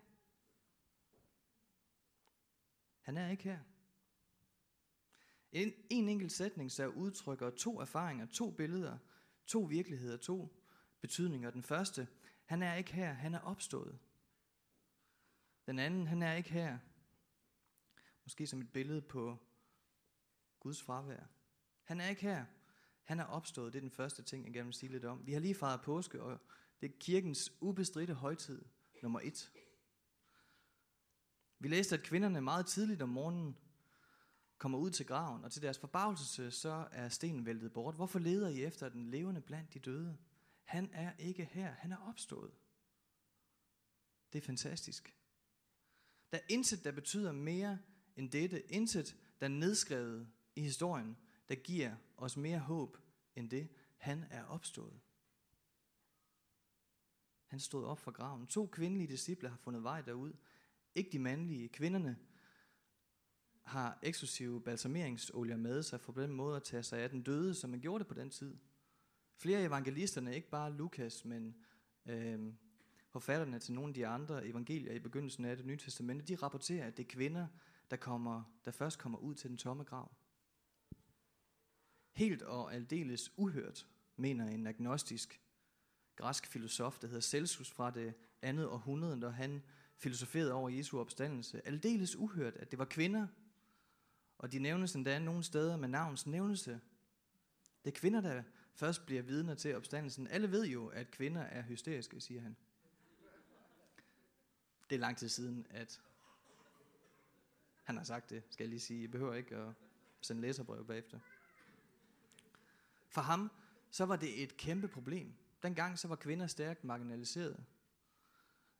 Han 3.00 3.16
er 3.16 3.28
ikke 3.28 3.44
her. 3.44 3.60
En, 5.52 5.72
en 5.90 6.08
enkelt 6.08 6.32
sætning, 6.32 6.72
så 6.72 6.86
udtrykker 6.86 7.50
to 7.50 7.80
erfaringer, 7.80 8.26
to 8.26 8.50
billeder, 8.50 8.98
to 9.46 9.60
virkeligheder, 9.60 10.16
to 10.16 10.62
betydninger. 11.00 11.50
Den 11.50 11.62
første, 11.62 12.08
han 12.44 12.62
er 12.62 12.74
ikke 12.74 12.92
her, 12.92 13.12
han 13.12 13.34
er 13.34 13.40
opstået. 13.40 13.98
Den 15.66 15.78
anden, 15.78 16.06
han 16.06 16.22
er 16.22 16.34
ikke 16.34 16.50
her. 16.50 16.78
Måske 18.24 18.46
som 18.46 18.60
et 18.60 18.72
billede 18.72 19.02
på 19.02 19.38
Guds 20.60 20.82
fravær. 20.82 21.22
Han 21.84 22.00
er 22.00 22.08
ikke 22.08 22.22
her. 22.22 22.44
Han 23.02 23.20
er 23.20 23.24
opstået. 23.24 23.72
Det 23.72 23.78
er 23.78 23.80
den 23.80 23.90
første 23.90 24.22
ting, 24.22 24.44
jeg 24.44 24.52
gerne 24.52 24.66
vil 24.66 24.74
sige 24.74 24.92
lidt 24.92 25.04
om. 25.04 25.26
Vi 25.26 25.32
har 25.32 25.40
lige 25.40 25.54
fejret 25.54 25.80
påske, 25.82 26.22
og 26.22 26.40
det 26.80 26.90
er 26.90 26.98
kirkens 27.00 27.52
ubestridte 27.60 28.14
højtid 28.14 28.64
nummer 29.02 29.20
et. 29.22 29.52
Vi 31.58 31.68
læste, 31.68 31.94
at 31.94 32.02
kvinderne 32.02 32.40
meget 32.40 32.66
tidligt 32.66 33.02
om 33.02 33.08
morgenen 33.08 33.56
kommer 34.62 34.78
ud 34.78 34.90
til 34.90 35.06
graven, 35.06 35.44
og 35.44 35.52
til 35.52 35.62
deres 35.62 35.78
forbavselse, 35.78 36.50
så 36.50 36.88
er 36.90 37.08
stenen 37.08 37.46
væltet 37.46 37.72
bort. 37.72 37.94
Hvorfor 37.94 38.18
leder 38.18 38.48
I 38.48 38.62
efter 38.62 38.88
den 38.88 39.10
levende 39.10 39.40
blandt 39.40 39.74
de 39.74 39.78
døde? 39.78 40.18
Han 40.64 40.90
er 40.92 41.12
ikke 41.18 41.44
her, 41.44 41.72
han 41.72 41.92
er 41.92 41.96
opstået. 41.96 42.50
Det 44.32 44.38
er 44.38 44.46
fantastisk. 44.46 45.16
Der 46.32 46.38
er 46.38 46.42
intet, 46.48 46.84
der 46.84 46.92
betyder 46.92 47.32
mere 47.32 47.78
end 48.16 48.30
dette. 48.30 48.72
Intet, 48.72 49.16
der 49.40 49.46
er 49.46 49.50
nedskrevet 49.50 50.28
i 50.56 50.60
historien, 50.60 51.16
der 51.48 51.54
giver 51.54 51.96
os 52.16 52.36
mere 52.36 52.58
håb 52.58 52.98
end 53.36 53.50
det. 53.50 53.68
Han 53.96 54.24
er 54.30 54.44
opstået. 54.44 55.00
Han 57.46 57.60
stod 57.60 57.84
op 57.84 57.98
fra 57.98 58.10
graven. 58.10 58.46
To 58.46 58.66
kvindelige 58.66 59.08
disciple 59.08 59.48
har 59.48 59.56
fundet 59.56 59.82
vej 59.82 60.00
derud. 60.00 60.32
Ikke 60.94 61.10
de 61.10 61.18
mandlige. 61.18 61.68
Kvinderne 61.68 62.16
har 63.62 63.98
eksklusive 64.02 64.60
balsameringsolier 64.60 65.56
med 65.56 65.82
sig 65.82 66.00
for 66.00 66.12
på 66.12 66.22
den 66.22 66.32
måde 66.32 66.56
at 66.56 66.62
tage 66.62 66.82
sig 66.82 66.98
af 66.98 67.10
den 67.10 67.22
døde, 67.22 67.54
som 67.54 67.70
man 67.70 67.80
gjorde 67.80 67.98
det 67.98 68.08
på 68.08 68.14
den 68.14 68.30
tid. 68.30 68.56
Flere 69.36 69.58
af 69.58 69.64
evangelisterne, 69.64 70.34
ikke 70.34 70.50
bare 70.50 70.72
Lukas, 70.72 71.24
men 71.24 71.56
øh, 72.06 72.52
forfatterne 73.08 73.58
til 73.58 73.74
nogle 73.74 73.90
af 73.90 73.94
de 73.94 74.06
andre 74.06 74.46
evangelier 74.46 74.92
i 74.92 74.98
begyndelsen 74.98 75.44
af 75.44 75.56
det 75.56 75.66
nye 75.66 75.76
testamente, 75.76 76.24
de 76.24 76.34
rapporterer, 76.34 76.86
at 76.86 76.96
det 76.96 77.04
er 77.04 77.08
kvinder, 77.08 77.46
der, 77.90 77.96
kommer, 77.96 78.42
der 78.64 78.70
først 78.70 78.98
kommer 78.98 79.18
ud 79.18 79.34
til 79.34 79.50
den 79.50 79.58
tomme 79.58 79.84
grav. 79.84 80.12
Helt 82.12 82.42
og 82.42 82.74
aldeles 82.74 83.32
uhørt, 83.36 83.86
mener 84.16 84.48
en 84.48 84.66
agnostisk 84.66 85.40
græsk 86.16 86.46
filosof, 86.46 86.98
der 86.98 87.06
hedder 87.06 87.20
Celsus 87.20 87.70
fra 87.70 87.90
det 87.90 88.14
andet 88.42 88.66
århundrede, 88.66 89.16
når 89.16 89.30
han 89.30 89.62
filosoferede 89.96 90.52
over 90.52 90.68
Jesu 90.68 91.00
opstandelse. 91.00 91.66
Aldeles 91.66 92.16
uhørt, 92.16 92.56
at 92.56 92.70
det 92.70 92.78
var 92.78 92.84
kvinder, 92.84 93.26
og 94.42 94.52
de 94.52 94.58
nævnes 94.58 94.94
endda 94.94 95.18
nogle 95.18 95.42
steder 95.42 95.76
med 95.76 95.88
navns 95.88 96.26
nævnelse. 96.26 96.80
Det 97.84 97.90
er 97.90 97.98
kvinder, 97.98 98.20
der 98.20 98.42
først 98.74 99.06
bliver 99.06 99.22
vidner 99.22 99.54
til 99.54 99.76
opstandelsen. 99.76 100.28
Alle 100.28 100.50
ved 100.50 100.66
jo, 100.66 100.86
at 100.86 101.10
kvinder 101.10 101.42
er 101.42 101.62
hysteriske, 101.62 102.20
siger 102.20 102.40
han. 102.40 102.56
Det 104.90 104.96
er 104.96 105.00
lang 105.00 105.16
tid 105.16 105.28
siden, 105.28 105.66
at 105.70 106.00
han 107.84 107.96
har 107.96 108.04
sagt 108.04 108.30
det, 108.30 108.42
skal 108.50 108.64
jeg 108.64 108.68
lige 108.68 108.80
sige. 108.80 109.02
Jeg 109.02 109.10
behøver 109.10 109.34
ikke 109.34 109.56
at 109.56 109.72
sende 110.20 110.42
læserbrev 110.42 110.86
bagefter. 110.86 111.18
For 113.08 113.20
ham, 113.20 113.50
så 113.90 114.04
var 114.04 114.16
det 114.16 114.42
et 114.42 114.56
kæmpe 114.56 114.88
problem. 114.88 115.34
Dengang 115.62 115.98
så 115.98 116.08
var 116.08 116.16
kvinder 116.16 116.46
stærkt 116.46 116.84
marginaliseret 116.84 117.64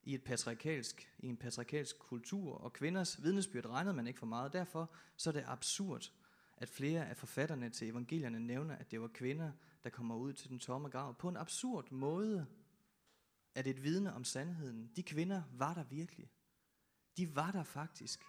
i, 0.02 0.14
et 0.14 0.24
patriarkalsk, 0.24 1.12
i 1.18 1.26
en 1.26 1.36
patriarkalsk 1.36 1.98
kultur, 1.98 2.54
og 2.54 2.72
kvinders 2.72 3.22
vidnesbyrd 3.22 3.66
regnede 3.66 3.94
man 3.94 4.06
ikke 4.06 4.18
for 4.18 4.26
meget. 4.26 4.52
Derfor 4.52 4.94
så 5.16 5.30
er 5.30 5.32
det 5.32 5.44
absurd, 5.46 6.12
at 6.56 6.68
flere 6.68 7.08
af 7.08 7.16
forfatterne 7.16 7.70
til 7.70 7.88
evangelierne 7.88 8.40
nævner, 8.40 8.76
at 8.76 8.90
det 8.90 9.00
var 9.00 9.08
kvinder, 9.08 9.52
der 9.84 9.90
kommer 9.90 10.16
ud 10.16 10.32
til 10.32 10.50
den 10.50 10.58
tomme 10.58 10.88
grav. 10.88 11.14
På 11.18 11.28
en 11.28 11.36
absurd 11.36 11.90
måde 11.90 12.46
er 13.54 13.62
det 13.62 13.70
et 13.70 13.82
vidne 13.82 14.14
om 14.14 14.24
sandheden. 14.24 14.92
De 14.96 15.02
kvinder 15.02 15.42
var 15.52 15.74
der 15.74 15.84
virkelig. 15.84 16.32
De 17.16 17.36
var 17.36 17.50
der 17.50 17.64
faktisk. 17.64 18.22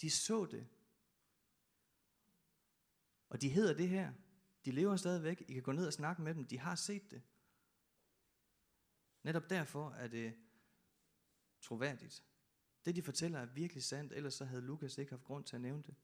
De 0.00 0.10
så 0.10 0.46
det. 0.46 0.66
Og 3.28 3.40
de 3.40 3.48
hedder 3.48 3.74
det 3.74 3.88
her. 3.88 4.12
De 4.64 4.70
lever 4.70 4.96
stadigvæk. 4.96 5.44
I 5.48 5.52
kan 5.52 5.62
gå 5.62 5.72
ned 5.72 5.86
og 5.86 5.92
snakke 5.92 6.22
med 6.22 6.34
dem. 6.34 6.44
De 6.44 6.58
har 6.58 6.74
set 6.74 7.10
det. 7.10 7.22
Netop 9.22 9.50
derfor 9.50 9.90
er 9.90 10.08
det 10.08 10.34
troværdigt. 11.64 12.24
Det, 12.84 12.96
de 12.96 13.02
fortæller, 13.02 13.38
er 13.38 13.46
virkelig 13.46 13.82
sandt, 13.82 14.12
ellers 14.12 14.34
så 14.34 14.44
havde 14.44 14.62
Lukas 14.62 14.98
ikke 14.98 15.12
haft 15.12 15.24
grund 15.24 15.44
til 15.44 15.56
at 15.56 15.62
nævne 15.62 15.82
det. 15.82 15.94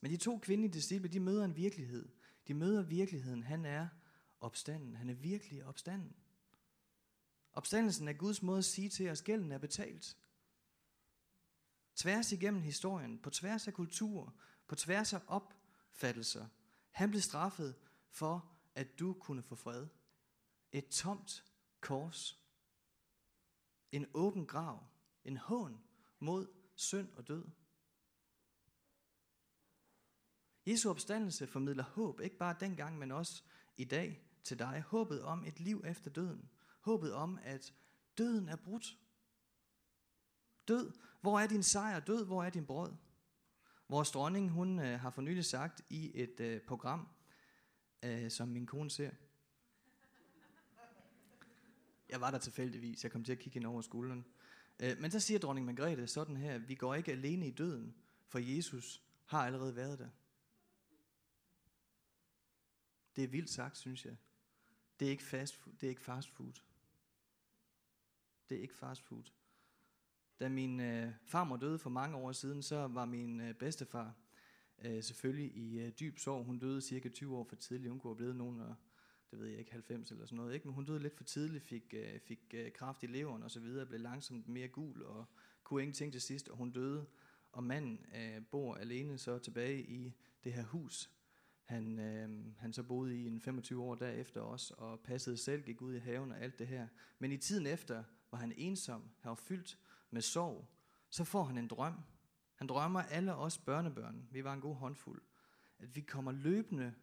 Men 0.00 0.10
de 0.10 0.16
to 0.16 0.38
kvindelige 0.38 0.72
disciple, 0.72 1.08
de 1.08 1.20
møder 1.20 1.44
en 1.44 1.56
virkelighed. 1.56 2.08
De 2.48 2.54
møder 2.54 2.82
virkeligheden. 2.82 3.42
Han 3.42 3.64
er 3.64 3.88
opstanden. 4.40 4.96
Han 4.96 5.08
er 5.08 5.14
virkelig 5.14 5.64
opstanden. 5.64 6.16
Opstandelsen 7.52 8.08
er 8.08 8.12
Guds 8.12 8.42
måde 8.42 8.58
at 8.58 8.64
sige 8.64 8.88
til 8.88 9.10
os, 9.10 9.22
gælden 9.22 9.52
er 9.52 9.58
betalt. 9.58 10.16
Tværs 11.96 12.32
igennem 12.32 12.62
historien, 12.62 13.18
på 13.18 13.30
tværs 13.30 13.68
af 13.68 13.74
kultur, 13.74 14.34
på 14.66 14.74
tværs 14.74 15.12
af 15.12 15.20
opfattelser. 15.26 16.46
Han 16.90 17.10
blev 17.10 17.20
straffet 17.20 17.74
for, 18.10 18.52
at 18.74 18.98
du 18.98 19.12
kunne 19.12 19.42
få 19.42 19.54
fred. 19.54 19.86
Et 20.72 20.88
tomt 20.88 21.44
kors. 21.80 22.41
En 23.92 24.06
åben 24.14 24.46
grav. 24.46 24.86
En 25.24 25.36
hån 25.36 25.84
mod 26.18 26.46
synd 26.74 27.12
og 27.12 27.28
død. 27.28 27.44
Jesu 30.66 30.90
opstandelse 30.90 31.46
formidler 31.46 31.84
håb, 31.84 32.20
ikke 32.20 32.36
bare 32.36 32.56
dengang, 32.60 32.98
men 32.98 33.10
også 33.10 33.42
i 33.76 33.84
dag 33.84 34.22
til 34.44 34.58
dig. 34.58 34.84
Håbet 34.86 35.22
om 35.22 35.44
et 35.44 35.60
liv 35.60 35.82
efter 35.86 36.10
døden. 36.10 36.50
Håbet 36.80 37.14
om, 37.14 37.38
at 37.42 37.74
døden 38.18 38.48
er 38.48 38.56
brudt. 38.56 38.98
Død, 40.68 40.92
hvor 41.20 41.40
er 41.40 41.46
din 41.46 41.62
sejr? 41.62 42.00
Død, 42.00 42.26
hvor 42.26 42.44
er 42.44 42.50
din 42.50 42.66
brød? 42.66 42.92
Vores 43.88 44.10
dronning, 44.10 44.50
hun 44.50 44.78
øh, 44.78 45.00
har 45.00 45.10
for 45.10 45.22
nylig 45.22 45.44
sagt 45.44 45.82
i 45.90 46.12
et 46.14 46.40
øh, 46.40 46.60
program, 46.60 47.08
øh, 48.04 48.30
som 48.30 48.48
min 48.48 48.66
kone 48.66 48.90
ser. 48.90 49.10
Jeg 52.12 52.20
var 52.20 52.30
der 52.30 52.38
tilfældigvis, 52.38 53.04
jeg 53.04 53.12
kom 53.12 53.24
til 53.24 53.32
at 53.32 53.38
kigge 53.38 53.56
ind 53.56 53.66
over 53.66 53.80
skulderen. 53.80 54.24
Øh, 54.82 54.98
men 55.00 55.10
så 55.10 55.20
siger 55.20 55.38
dronning 55.38 55.66
Margrethe 55.66 56.06
sådan 56.06 56.36
her, 56.36 56.58
vi 56.58 56.74
går 56.74 56.94
ikke 56.94 57.12
alene 57.12 57.46
i 57.46 57.50
døden, 57.50 57.94
for 58.28 58.38
Jesus 58.38 59.02
har 59.26 59.46
allerede 59.46 59.76
været 59.76 59.98
der. 59.98 60.08
Det 63.16 63.24
er 63.24 63.28
vildt 63.28 63.50
sagt, 63.50 63.76
synes 63.76 64.04
jeg. 64.04 64.16
Det 65.00 65.06
er 65.06 65.10
ikke 65.10 65.22
fast 65.22 65.56
food. 65.56 65.74
Det 65.80 65.86
er 65.86 65.90
ikke 65.90 66.02
fast 66.02 66.28
food. 66.30 66.52
Det 68.48 68.58
er 68.58 68.62
ikke 68.62 68.74
fast 68.74 69.02
food. 69.02 69.24
Da 70.40 70.48
min 70.48 70.80
øh, 70.80 71.12
farmor 71.24 71.56
døde 71.56 71.78
for 71.78 71.90
mange 71.90 72.16
år 72.16 72.32
siden, 72.32 72.62
så 72.62 72.86
var 72.86 73.04
min 73.04 73.40
øh, 73.40 73.54
bedstefar 73.54 74.14
øh, 74.78 75.02
selvfølgelig 75.02 75.56
i 75.56 75.80
øh, 75.80 75.92
dyb 76.00 76.18
sorg. 76.18 76.44
Hun 76.44 76.58
døde 76.58 76.80
cirka 76.80 77.08
20 77.08 77.36
år 77.36 77.44
for 77.44 77.56
tidligt. 77.56 77.90
Hun 77.90 78.00
kunne 78.00 78.10
have 78.10 78.16
blevet 78.16 78.36
nogen, 78.36 78.60
og, 78.60 78.74
det 79.32 79.40
ved 79.40 79.48
jeg 79.48 79.58
ikke, 79.58 79.72
90 79.72 80.10
eller 80.10 80.26
sådan 80.26 80.36
noget. 80.36 80.54
Ikke? 80.54 80.66
Men 80.66 80.74
hun 80.74 80.84
døde 80.84 80.98
lidt 80.98 81.16
for 81.16 81.24
tidligt, 81.24 81.64
fik, 81.64 81.94
øh, 81.96 82.20
fik 82.20 82.54
øh, 82.54 82.72
kraft 82.72 83.02
i 83.02 83.06
leveren 83.06 83.42
og 83.42 83.50
så 83.50 83.60
videre, 83.60 83.86
blev 83.86 84.00
langsomt 84.00 84.48
mere 84.48 84.68
gul 84.68 85.02
og 85.02 85.24
kunne 85.62 85.82
ingenting 85.82 86.12
til 86.12 86.20
sidst, 86.20 86.48
og 86.48 86.56
hun 86.56 86.70
døde. 86.70 87.06
Og 87.52 87.64
manden 87.64 88.06
øh, 88.16 88.42
bor 88.50 88.74
alene 88.74 89.18
så 89.18 89.38
tilbage 89.38 89.82
i 89.82 90.12
det 90.44 90.52
her 90.52 90.64
hus, 90.64 91.10
han, 91.64 91.98
øh, 91.98 92.56
han 92.58 92.72
så 92.72 92.82
boede 92.82 93.16
i 93.16 93.26
en 93.26 93.40
25 93.40 93.82
år 93.82 93.94
derefter 93.94 94.40
også, 94.40 94.74
og 94.78 95.00
passede 95.00 95.36
selv, 95.36 95.62
gik 95.62 95.82
ud 95.82 95.94
i 95.94 95.98
haven 95.98 96.32
og 96.32 96.40
alt 96.40 96.58
det 96.58 96.66
her. 96.66 96.88
Men 97.18 97.32
i 97.32 97.36
tiden 97.36 97.66
efter 97.66 98.04
var 98.30 98.38
han 98.38 98.52
ensom, 98.56 99.02
han 99.20 99.28
var 99.28 99.34
fyldt 99.34 99.78
med 100.10 100.22
sorg. 100.22 100.68
Så 101.10 101.24
får 101.24 101.44
han 101.44 101.58
en 101.58 101.68
drøm. 101.68 101.94
Han 102.54 102.66
drømmer 102.66 103.02
alle 103.02 103.34
os 103.34 103.58
børnebørn, 103.58 104.28
vi 104.30 104.44
var 104.44 104.52
en 104.52 104.60
god 104.60 104.74
håndfuld, 104.74 105.22
at 105.78 105.96
vi 105.96 106.00
kommer 106.00 106.32
løbende 106.32 106.94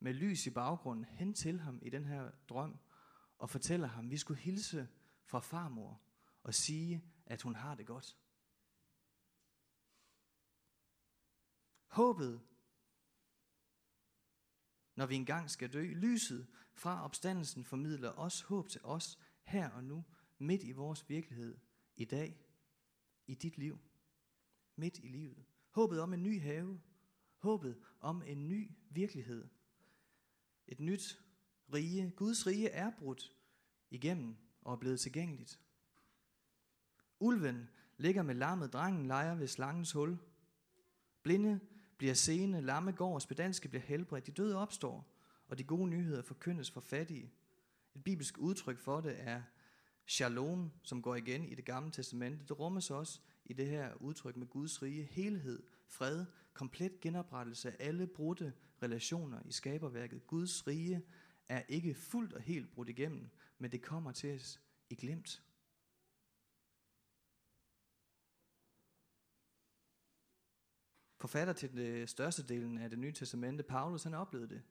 med 0.00 0.14
lys 0.14 0.46
i 0.46 0.50
baggrunden 0.50 1.04
hen 1.04 1.34
til 1.34 1.60
ham 1.60 1.78
i 1.82 1.90
den 1.90 2.04
her 2.04 2.30
drøm, 2.48 2.78
og 3.38 3.50
fortæller 3.50 3.86
ham, 3.86 4.04
at 4.04 4.10
vi 4.10 4.16
skulle 4.16 4.40
hilse 4.40 4.88
fra 5.24 5.40
farmor 5.40 6.02
og 6.42 6.54
sige, 6.54 7.04
at 7.26 7.42
hun 7.42 7.54
har 7.54 7.74
det 7.74 7.86
godt. 7.86 8.16
Håbet 11.86 12.40
når 14.98 15.06
vi 15.06 15.14
engang 15.14 15.50
skal 15.50 15.72
dø. 15.72 15.82
Lyset 15.82 16.46
fra 16.72 17.04
opstandelsen 17.04 17.64
formidler 17.64 18.12
os 18.12 18.40
håb 18.40 18.68
til 18.68 18.80
os 18.84 19.18
her 19.42 19.70
og 19.70 19.84
nu, 19.84 20.04
midt 20.38 20.62
i 20.62 20.72
vores 20.72 21.08
virkelighed, 21.08 21.58
i 21.96 22.04
dag, 22.04 22.46
i 23.26 23.34
dit 23.34 23.58
liv, 23.58 23.78
midt 24.76 24.98
i 24.98 25.08
livet. 25.08 25.44
Håbet 25.70 26.00
om 26.00 26.12
en 26.12 26.22
ny 26.22 26.40
have, 26.40 26.80
håbet 27.36 27.78
om 28.00 28.22
en 28.22 28.48
ny 28.48 28.70
virkelighed. 28.90 29.48
Et 30.68 30.80
nyt 30.80 31.20
rige. 31.74 32.12
Guds 32.16 32.46
rige 32.46 32.68
er 32.68 32.90
brudt 32.98 33.32
igennem 33.90 34.36
og 34.62 34.72
er 34.72 34.76
blevet 34.76 35.00
tilgængeligt. 35.00 35.60
Ulven 37.20 37.68
ligger 37.96 38.22
med 38.22 38.34
lammet, 38.34 38.72
drengen 38.72 39.06
leger 39.06 39.34
ved 39.34 39.46
slangens 39.46 39.92
hul. 39.92 40.18
Blinde 41.22 41.60
bliver 41.98 42.14
seende, 42.14 42.60
lamme 42.60 42.92
går, 42.92 43.14
og 43.14 43.22
spedanske 43.22 43.68
bliver 43.68 43.82
helbredt, 43.82 44.26
de 44.26 44.32
døde 44.32 44.56
opstår, 44.56 45.14
og 45.48 45.58
de 45.58 45.64
gode 45.64 45.90
nyheder 45.90 46.22
forkyndes 46.22 46.70
for 46.70 46.80
fattige. 46.80 47.32
Et 47.94 48.04
bibelsk 48.04 48.38
udtryk 48.38 48.78
for 48.78 49.00
det 49.00 49.16
er 49.18 49.42
shalom, 50.06 50.72
som 50.82 51.02
går 51.02 51.16
igen 51.16 51.44
i 51.44 51.54
det 51.54 51.64
gamle 51.64 51.90
testamente. 51.90 52.44
Det 52.48 52.58
rummes 52.58 52.90
også 52.90 53.20
i 53.44 53.52
det 53.52 53.66
her 53.66 53.94
udtryk 53.94 54.36
med 54.36 54.46
Guds 54.46 54.82
rige, 54.82 55.02
helhed, 55.02 55.62
fred, 55.86 56.26
komplet 56.58 57.00
genoprettelse 57.00 57.70
af 57.70 57.76
alle 57.86 58.06
brudte 58.06 58.52
relationer 58.82 59.42
i 59.46 59.52
skaberværket. 59.52 60.26
Guds 60.26 60.66
rige 60.66 61.02
er 61.48 61.62
ikke 61.68 61.94
fuldt 61.94 62.32
og 62.32 62.40
helt 62.40 62.70
brudt 62.70 62.88
igennem, 62.88 63.30
men 63.58 63.72
det 63.72 63.82
kommer 63.82 64.12
til 64.12 64.34
os 64.34 64.60
i 64.90 64.94
glemt. 64.94 65.42
Forfatter 71.20 71.52
til 71.52 71.72
det 71.72 71.88
øh, 71.88 72.08
største 72.08 72.42
delen 72.46 72.78
af 72.78 72.90
det 72.90 72.98
nye 72.98 73.12
testamente, 73.12 73.62
Paulus, 73.62 74.02
han 74.02 74.14
oplevede 74.14 74.48
det. 74.48 74.62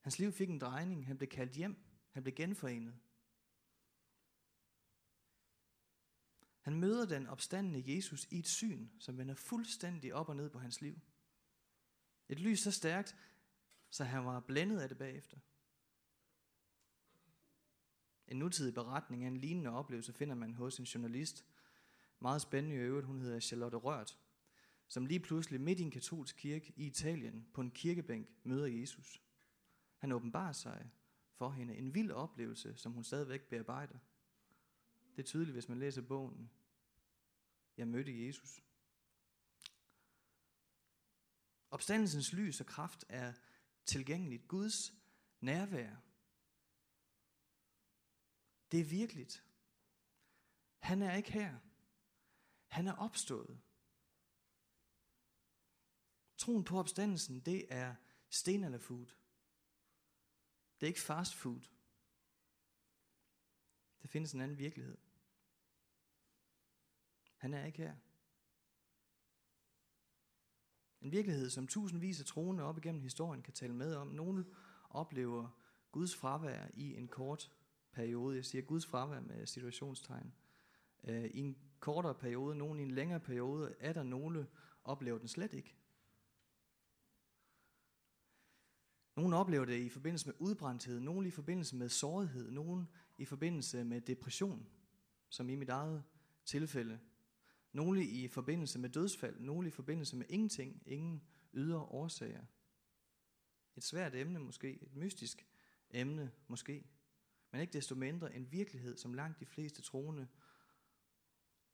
Hans 0.00 0.18
liv 0.18 0.32
fik 0.32 0.48
en 0.48 0.58
drejning. 0.60 1.06
Han 1.06 1.18
blev 1.18 1.28
kaldt 1.28 1.52
hjem. 1.52 1.76
Han 2.10 2.22
blev 2.22 2.34
genforenet. 2.34 2.94
Han 6.62 6.80
møder 6.80 7.06
den 7.06 7.26
opstandende 7.26 7.94
Jesus 7.94 8.26
i 8.30 8.38
et 8.38 8.46
syn, 8.46 8.88
som 8.98 9.18
vender 9.18 9.34
fuldstændig 9.34 10.14
op 10.14 10.28
og 10.28 10.36
ned 10.36 10.50
på 10.50 10.58
hans 10.58 10.80
liv. 10.80 11.00
Et 12.28 12.40
lys 12.40 12.60
så 12.60 12.70
stærkt, 12.70 13.16
så 13.90 14.04
han 14.04 14.26
var 14.26 14.40
blændet 14.40 14.80
af 14.80 14.88
det 14.88 14.98
bagefter. 14.98 15.38
En 18.28 18.38
nutidig 18.38 18.74
beretning 18.74 19.24
af 19.24 19.28
en 19.28 19.36
lignende 19.36 19.70
oplevelse 19.70 20.12
finder 20.12 20.34
man 20.34 20.54
hos 20.54 20.78
en 20.78 20.84
journalist, 20.84 21.44
meget 22.20 22.42
spændende 22.42 22.76
i 22.76 22.78
øvrigt, 22.78 23.06
hun 23.06 23.20
hedder 23.20 23.40
Charlotte 23.40 23.76
Rørt, 23.76 24.18
som 24.88 25.06
lige 25.06 25.20
pludselig 25.20 25.60
midt 25.60 25.80
i 25.80 25.82
en 25.82 25.90
katolsk 25.90 26.36
kirke 26.36 26.72
i 26.76 26.86
Italien 26.86 27.46
på 27.54 27.60
en 27.60 27.70
kirkebænk 27.70 28.28
møder 28.44 28.66
Jesus. 28.66 29.22
Han 29.98 30.12
åbenbarer 30.12 30.52
sig 30.52 30.90
for 31.34 31.50
hende 31.50 31.76
en 31.76 31.94
vild 31.94 32.10
oplevelse, 32.10 32.76
som 32.76 32.92
hun 32.92 33.04
stadigvæk 33.04 33.42
bearbejder. 33.48 33.98
Det 35.16 35.22
er 35.22 35.26
tydeligt, 35.26 35.54
hvis 35.54 35.68
man 35.68 35.78
læser 35.78 36.02
bogen. 36.02 36.50
Jeg 37.76 37.88
mødte 37.88 38.26
Jesus. 38.26 38.62
Opstandelsens 41.70 42.32
lys 42.32 42.60
og 42.60 42.66
kraft 42.66 43.04
er 43.08 43.32
tilgængeligt. 43.84 44.48
Guds 44.48 44.92
nærvær. 45.40 45.96
Det 48.72 48.80
er 48.80 48.84
virkeligt. 48.84 49.44
Han 50.78 51.02
er 51.02 51.14
ikke 51.14 51.32
her. 51.32 51.58
Han 52.66 52.86
er 52.86 52.96
opstået. 52.96 53.60
Troen 56.36 56.64
på 56.64 56.78
opstandelsen, 56.78 57.40
det 57.40 57.72
er 57.72 57.94
food. 58.78 59.06
Det 60.80 60.86
er 60.86 60.88
ikke 60.88 61.00
fast 61.00 61.34
food. 61.34 61.71
Der 64.02 64.08
findes 64.08 64.32
en 64.32 64.40
anden 64.40 64.58
virkelighed. 64.58 64.98
Han 67.36 67.54
er 67.54 67.64
ikke 67.64 67.78
her. 67.78 67.94
En 71.00 71.12
virkelighed, 71.12 71.50
som 71.50 71.66
tusindvis 71.66 72.20
af 72.20 72.26
troende 72.26 72.62
op 72.62 72.78
igennem 72.78 73.00
historien 73.00 73.42
kan 73.42 73.52
tale 73.52 73.74
med 73.74 73.94
om. 73.94 74.08
Nogle 74.08 74.46
oplever 74.90 75.48
Guds 75.92 76.16
fravær 76.16 76.68
i 76.74 76.96
en 76.96 77.08
kort 77.08 77.52
periode. 77.92 78.36
Jeg 78.36 78.44
siger 78.44 78.62
Guds 78.62 78.86
fravær 78.86 79.20
med 79.20 79.46
situationstegn. 79.46 80.34
Øh, 81.04 81.24
I 81.24 81.38
en 81.38 81.58
kortere 81.80 82.14
periode, 82.14 82.56
nogen 82.56 82.80
i 82.80 82.82
en 82.82 82.90
længere 82.90 83.20
periode, 83.20 83.74
er 83.80 83.92
der 83.92 84.02
nogle, 84.02 84.46
oplever 84.84 85.18
den 85.18 85.28
slet 85.28 85.52
ikke. 85.52 85.76
Nogle 89.16 89.36
oplever 89.36 89.64
det 89.64 89.80
i 89.80 89.88
forbindelse 89.88 90.26
med 90.26 90.34
udbrændthed, 90.38 91.00
nogle 91.00 91.28
i 91.28 91.30
forbindelse 91.30 91.76
med 91.76 91.88
sårighed, 91.88 92.50
nogle 92.50 92.86
i 93.18 93.24
forbindelse 93.24 93.84
med 93.84 94.00
depression, 94.00 94.66
som 95.28 95.48
i 95.48 95.54
mit 95.54 95.68
eget 95.68 96.02
tilfælde. 96.44 97.00
Nogle 97.72 98.04
i 98.04 98.28
forbindelse 98.28 98.78
med 98.78 98.90
dødsfald, 98.90 99.40
nogle 99.40 99.68
i 99.68 99.70
forbindelse 99.70 100.16
med 100.16 100.26
ingenting, 100.28 100.82
ingen 100.86 101.22
ydre 101.54 101.78
årsager. 101.78 102.44
Et 103.76 103.84
svært 103.84 104.14
emne 104.14 104.38
måske, 104.38 104.82
et 104.82 104.94
mystisk 104.94 105.46
emne 105.90 106.32
måske, 106.48 106.86
men 107.50 107.60
ikke 107.60 107.72
desto 107.72 107.94
mindre 107.94 108.34
en 108.34 108.52
virkelighed, 108.52 108.96
som 108.96 109.14
langt 109.14 109.40
de 109.40 109.46
fleste 109.46 109.82
troende 109.82 110.28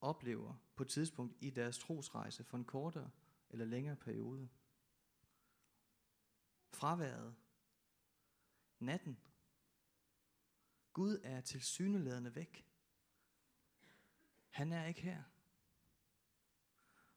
oplever 0.01 0.55
på 0.77 0.83
et 0.83 0.89
tidspunkt 0.89 1.37
i 1.41 1.51
deres 1.51 1.79
trosrejse 1.79 2.45
for 2.45 2.57
en 2.57 2.65
kortere 2.65 3.11
eller 3.51 3.65
længere 3.65 3.97
periode. 3.97 4.49
Fraværet. 6.73 7.35
Natten. 8.79 9.19
Gud 10.93 11.21
er 11.25 11.41
tilsyneladende 11.41 12.35
væk. 12.35 12.67
Han 14.51 14.73
er 14.73 14.85
ikke 14.87 15.01
her. 15.01 15.23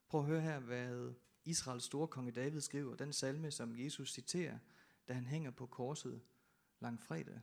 Prøv 0.07 0.21
at 0.21 0.27
høre 0.27 0.41
her, 0.41 0.59
hvad 0.59 1.13
Israels 1.43 1.83
store 1.83 2.07
konge 2.07 2.31
David 2.31 2.61
skriver, 2.61 2.95
den 2.95 3.13
salme, 3.13 3.51
som 3.51 3.79
Jesus 3.79 4.13
citerer, 4.13 4.59
da 5.07 5.13
han 5.13 5.25
hænger 5.25 5.51
på 5.51 5.67
korset 5.67 6.21
langfredag. 6.79 7.41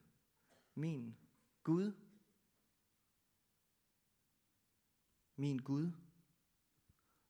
Min 0.75 1.17
Gud 1.63 1.93
min 5.39 5.59
Gud, 5.59 5.93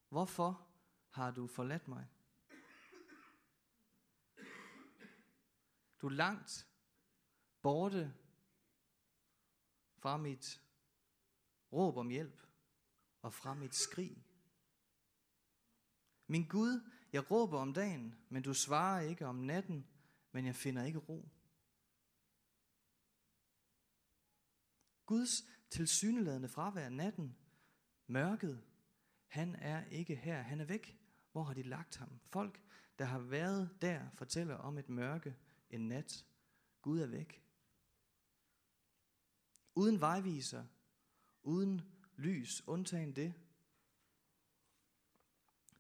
hvorfor 0.09 0.67
har 1.11 1.31
du 1.31 1.47
forladt 1.47 1.89
mig? 1.89 2.07
Du 6.01 6.07
er 6.07 6.11
langt 6.11 6.69
borte 7.63 8.15
fra 9.99 10.17
mit 10.17 10.63
råb 11.73 11.97
om 11.97 12.09
hjælp 12.09 12.43
og 13.23 13.35
fra 13.35 13.55
mit 13.55 13.75
skrig. 13.75 14.25
Min 16.27 16.49
Gud, 16.49 16.91
jeg 17.13 17.31
råber 17.31 17.59
om 17.59 17.73
dagen, 17.73 18.15
men 18.29 18.43
du 18.43 18.55
svarer 18.55 19.01
ikke 19.01 19.27
om 19.27 19.37
natten, 19.37 19.87
men 20.33 20.47
jeg 20.47 20.55
finder 20.55 20.85
ikke 20.85 20.99
ro. 20.99 21.29
Guds 25.07 25.43
tilsyneladende 25.71 26.49
fravær 26.49 26.89
natten 26.89 27.37
Mørket, 28.07 28.65
han 29.27 29.55
er 29.55 29.85
ikke 29.85 30.17
her, 30.17 30.43
han 30.43 30.61
er 30.61 30.65
væk. 30.65 30.99
Hvor 31.33 31.43
har 31.43 31.55
de 31.55 31.63
lagt 31.63 31.97
ham? 31.97 32.21
Folk, 32.27 32.63
der 32.99 33.05
har 33.05 33.19
været 33.19 33.79
der, 33.81 34.11
fortæller 34.15 34.55
om 34.55 34.79
et 34.79 34.89
mørke 34.89 35.37
en 35.71 35.89
nat. 35.89 36.27
Gud 36.83 37.01
er 37.01 37.07
væk. 37.07 37.43
Uden 39.75 40.01
vejviser, 40.01 40.65
uden 41.43 41.83
lys, 42.17 42.63
undtagen 42.69 43.17
det, 43.17 43.35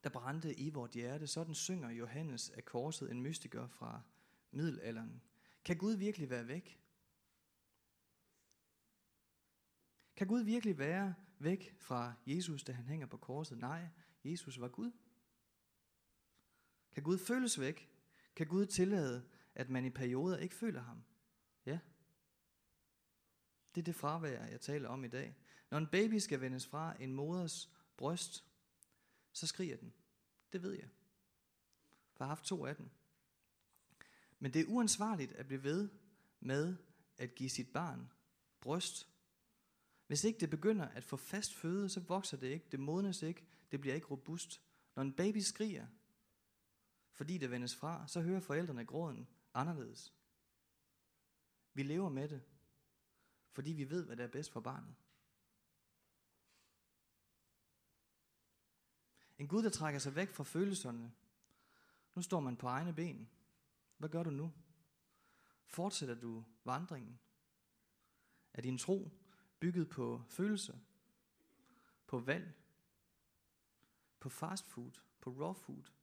der 0.05 0.11
brændte 0.11 0.55
i 0.55 0.71
vort 0.71 0.91
hjerte. 0.91 1.27
Sådan 1.27 1.55
synger 1.55 1.91
Johannes 1.91 2.51
af 2.51 2.65
korset, 2.65 3.11
en 3.11 3.23
mystiker 3.23 3.67
fra 3.67 4.03
middelalderen. 4.51 5.23
Kan 5.65 5.77
Gud 5.77 5.93
virkelig 5.93 6.31
være 6.31 6.49
væk? 6.49 6.81
Kan 10.17 10.27
Gud 10.27 10.41
virkelig 10.41 10.79
være 10.79 11.15
væk 11.39 11.75
fra 11.79 12.15
Jesus, 12.27 12.65
da 12.65 12.73
han 12.73 12.85
hænger 12.85 13.07
på 13.07 13.17
korset? 13.17 13.59
Nej, 13.59 13.89
Jesus 14.25 14.61
var 14.61 14.69
Gud. 14.69 14.93
Kan 16.93 17.03
Gud 17.03 17.19
føles 17.19 17.61
væk? 17.61 17.91
Kan 18.37 18.47
Gud 18.47 18.67
tillade, 18.67 19.29
at 19.59 19.71
man 19.71 19.85
i 19.85 19.91
perioder 19.91 20.37
ikke 20.37 20.55
føler 20.55 20.81
ham? 20.81 21.05
Ja. 21.67 21.79
Det 23.75 23.81
er 23.81 23.85
det 23.85 23.95
fravær, 23.95 24.45
jeg 24.45 24.61
taler 24.61 24.89
om 24.89 25.05
i 25.05 25.09
dag. 25.09 25.37
Når 25.71 25.79
en 25.79 25.87
baby 25.87 26.15
skal 26.15 26.41
vendes 26.41 26.67
fra 26.67 27.03
en 27.03 27.15
moders 27.15 27.71
bryst, 27.97 28.45
så 29.33 29.47
skriger 29.47 29.77
den. 29.77 29.93
Det 30.53 30.63
ved 30.63 30.73
jeg. 30.73 30.89
For 32.13 32.25
jeg 32.25 32.29
har 32.29 32.35
haft 32.35 32.45
to 32.45 32.67
af 32.67 32.77
dem. 32.77 32.91
Men 34.39 34.53
det 34.53 34.61
er 34.61 34.67
uansvarligt 34.69 35.33
at 35.33 35.47
blive 35.47 35.63
ved 35.63 35.89
med 36.41 36.77
at 37.19 37.35
give 37.35 37.51
sit 37.51 37.73
barn 37.73 38.13
bryst 38.61 39.09
hvis 40.09 40.25
ikke 40.25 40.41
det 40.41 40.51
begynder 40.51 40.89
at 40.89 41.05
få 41.05 41.17
fast 41.17 41.55
føde, 41.55 41.89
så 41.89 42.01
vokser 42.01 42.37
det 42.37 42.47
ikke, 42.47 42.67
det 42.73 42.81
modnes 42.81 43.23
ikke, 43.23 43.47
det 43.71 43.81
bliver 43.81 43.95
ikke 43.95 44.07
robust. 44.07 44.63
Når 44.97 45.03
en 45.03 45.13
baby 45.13 45.39
skriger, 45.39 45.87
fordi 47.13 47.39
det 47.39 47.51
vendes 47.51 47.77
fra, 47.77 48.09
så 48.09 48.21
hører 48.21 48.41
forældrene 48.41 48.85
gråden 48.85 49.29
anderledes. 49.59 50.15
Vi 51.75 51.83
lever 51.83 52.09
med 52.09 52.29
det, 52.29 52.43
fordi 53.51 53.73
vi 53.73 53.91
ved, 53.91 54.05
hvad 54.05 54.17
der 54.17 54.25
er 54.25 54.29
bedst 54.29 54.51
for 54.51 54.61
barnet. 54.61 54.95
En 59.39 59.49
Gud, 59.49 59.63
der 59.63 59.71
trækker 59.71 60.01
sig 60.01 60.15
væk 60.15 60.31
fra 60.31 60.45
følelserne. 60.45 61.13
Nu 62.15 62.23
står 62.23 62.41
man 62.41 62.57
på 62.57 62.67
egne 62.67 62.95
ben. 62.95 63.31
Hvad 63.97 64.09
gør 64.09 64.23
du 64.23 64.31
nu? 64.31 64.53
Fortsætter 65.67 66.15
du 66.15 66.45
vandringen? 66.65 67.21
Er 68.53 68.63
din 68.63 68.79
tro 68.79 69.11
bygget 69.61 69.89
på 69.89 70.23
følelser, 70.29 70.79
på 72.07 72.19
valg, 72.19 72.53
på 74.21 74.29
fast 74.29 74.67
food, 74.67 74.93
på 75.21 75.31
raw 75.31 75.53
food? 75.53 75.98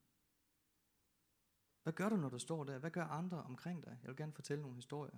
Hvad 1.86 1.94
gør 1.94 2.10
du, 2.10 2.16
når 2.16 2.30
du 2.30 2.40
står 2.40 2.64
der? 2.64 2.78
Hvad 2.78 2.92
gør 2.92 3.04
andre 3.04 3.44
omkring 3.44 3.84
dig? 3.84 3.98
Jeg 4.02 4.10
vil 4.10 4.18
gerne 4.18 4.34
fortælle 4.34 4.62
nogle 4.62 4.76
historier. 4.76 5.18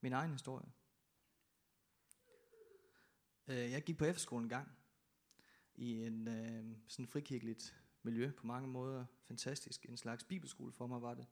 Min 0.00 0.12
egen 0.12 0.32
historie. 0.32 0.72
Øh, 3.48 3.70
jeg 3.70 3.82
gik 3.82 3.98
på 3.98 4.04
efterskolen 4.04 4.44
en 4.44 4.48
gang 4.48 4.68
i 5.74 6.06
en 6.06 6.28
øh, 6.28 6.76
sådan 6.88 7.06
frikirkeligt 7.06 7.76
miljø 8.02 8.32
på 8.32 8.46
mange 8.46 8.68
måder. 8.68 9.04
Fantastisk. 9.28 9.86
En 9.88 9.96
slags 9.96 10.24
bibelskole 10.24 10.72
for 10.72 10.86
mig 10.86 11.02
var 11.02 11.14
det. 11.14 11.26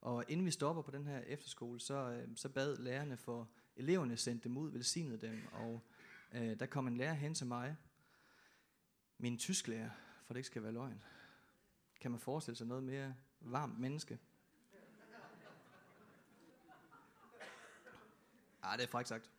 Og 0.00 0.24
inden 0.28 0.46
vi 0.46 0.50
stopper 0.50 0.82
på 0.82 0.90
den 0.90 1.06
her 1.06 1.18
efterskole, 1.18 1.80
så, 1.80 2.10
øh, 2.10 2.36
så 2.36 2.48
bad 2.48 2.76
lærerne 2.76 3.16
for 3.16 3.50
eleverne, 3.76 4.16
sendte 4.16 4.48
dem 4.48 4.56
ud, 4.56 4.70
velsignede 4.70 5.26
dem. 5.26 5.42
Og 5.52 5.82
øh, 6.32 6.58
der 6.60 6.66
kom 6.66 6.86
en 6.86 6.96
lærer 6.96 7.14
hen 7.14 7.34
til 7.34 7.46
mig, 7.46 7.76
min 9.18 9.38
tysklærer, 9.38 9.90
for 10.24 10.34
det 10.34 10.38
ikke 10.38 10.46
skal 10.46 10.62
være 10.62 10.72
løgn. 10.72 11.02
Kan 12.00 12.10
man 12.10 12.20
forestille 12.20 12.56
sig 12.56 12.66
noget 12.66 12.82
mere 12.82 13.14
varmt 13.44 13.78
menneske? 13.78 14.18
Ah, 18.62 18.78
det 18.78 18.84
er 18.84 18.88
faktisk 18.88 19.08
sagt. 19.08 19.30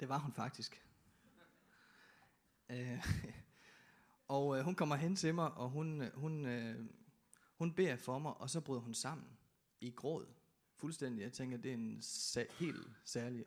Det 0.00 0.08
var 0.08 0.18
hun 0.18 0.32
faktisk. 0.32 0.86
Øh, 2.70 3.06
og 4.28 4.58
øh, 4.58 4.64
hun 4.64 4.74
kommer 4.74 4.96
hen 4.96 5.16
til 5.16 5.34
mig, 5.34 5.52
og 5.52 5.70
hun, 5.70 6.00
øh, 6.00 6.14
hun, 6.14 6.46
øh, 6.46 6.86
hun 7.58 7.74
beder 7.74 7.96
for 7.96 8.18
mig, 8.18 8.34
og 8.34 8.50
så 8.50 8.60
bryder 8.60 8.80
hun 8.80 8.94
sammen 8.94 9.38
i 9.80 9.90
gråd. 9.90 10.26
Fuldstændig. 10.76 11.22
Jeg 11.22 11.32
tænker, 11.32 11.56
det 11.56 11.68
er 11.70 11.74
en 11.74 11.98
sa- 11.98 12.52
helt 12.54 12.88
særlig 13.04 13.44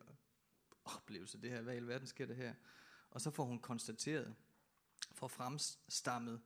oplevelse, 0.86 1.42
det 1.42 1.50
her. 1.50 1.62
Hvad 1.62 1.74
i 1.74 1.78
alverden 1.78 2.08
sker 2.08 2.26
det 2.26 2.36
her? 2.36 2.54
Og 3.12 3.22
så 3.22 3.32
får 3.32 3.44
hun 3.46 3.60
konstateret, 3.60 4.36
for 5.12 5.28
fremstammet, 5.28 6.42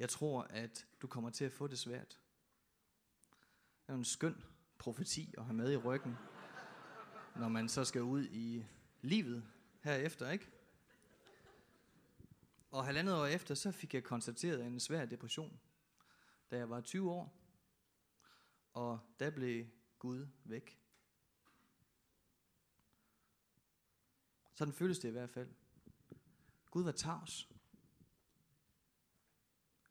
jeg 0.00 0.08
tror, 0.08 0.42
at 0.42 0.86
du 1.02 1.06
kommer 1.06 1.30
til 1.30 1.44
at 1.44 1.52
få 1.52 1.66
det 1.66 1.78
svært. 1.78 2.20
Det 3.86 3.92
er 3.92 3.94
en 3.94 4.04
skøn 4.04 4.44
profeti 4.78 5.34
at 5.38 5.44
have 5.44 5.54
med 5.54 5.72
i 5.72 5.76
ryggen, 5.76 6.16
når 7.36 7.48
man 7.48 7.68
så 7.68 7.84
skal 7.84 8.02
ud 8.02 8.24
i 8.24 8.64
livet 9.00 9.44
herefter, 9.80 10.30
ikke? 10.30 10.50
Og 12.70 12.84
halvandet 12.84 13.14
år 13.14 13.26
efter, 13.26 13.54
så 13.54 13.72
fik 13.72 13.94
jeg 13.94 14.04
konstateret 14.04 14.66
en 14.66 14.80
svær 14.80 15.06
depression, 15.06 15.60
da 16.50 16.56
jeg 16.56 16.70
var 16.70 16.80
20 16.80 17.10
år. 17.10 17.34
Og 18.72 19.00
der 19.18 19.30
blev 19.30 19.66
Gud 19.98 20.26
væk. 20.44 20.78
Sådan 24.54 24.74
føles 24.74 24.98
det 24.98 25.08
i 25.08 25.12
hvert 25.12 25.30
fald. 25.30 25.50
Gud 26.70 26.84
var 26.84 26.92
tavs. 26.92 27.50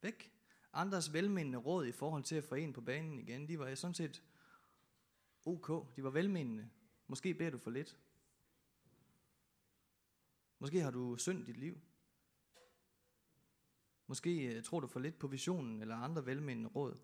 Væk. 0.02 0.32
Andres 0.74 1.14
velmenende 1.14 1.58
råd 1.58 1.86
i 1.86 1.92
forhold 1.92 2.24
til 2.24 2.36
at 2.36 2.44
få 2.44 2.56
en 2.56 2.74
på 2.74 2.82
banen 2.82 3.20
igen, 3.20 3.48
de 3.48 3.60
var 3.60 3.76
sådan 3.76 3.94
set 3.94 4.24
ok. 5.46 5.96
De 5.96 6.04
var 6.04 6.10
velmenende. 6.10 6.70
Måske 7.08 7.34
beder 7.34 7.50
du 7.50 7.58
for 7.58 7.72
lidt. 7.72 7.98
Måske 10.60 10.82
har 10.82 10.92
du 10.92 11.18
synd 11.18 11.46
dit 11.46 11.58
liv. 11.58 11.82
Måske 14.08 14.56
øh, 14.56 14.64
tror 14.64 14.80
du 14.80 14.88
for 14.88 15.00
lidt 15.00 15.20
på 15.20 15.28
visionen 15.28 15.82
eller 15.82 15.96
andre 15.96 16.26
velmenende 16.26 16.70
råd, 16.70 16.98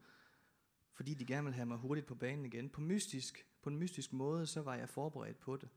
fordi 0.94 1.14
de 1.14 1.26
gerne 1.26 1.46
vil 1.46 1.54
have 1.54 1.66
mig 1.66 1.78
hurtigt 1.78 2.08
på 2.08 2.16
banen 2.16 2.46
igen. 2.46 2.70
På, 2.70 2.82
mystisk, 2.82 3.48
på 3.62 3.70
en 3.70 3.78
mystisk 3.78 4.14
måde, 4.14 4.48
så 4.48 4.62
var 4.62 4.76
jeg 4.76 4.90
forberedt 4.90 5.40
på 5.40 5.58
det. 5.58 5.70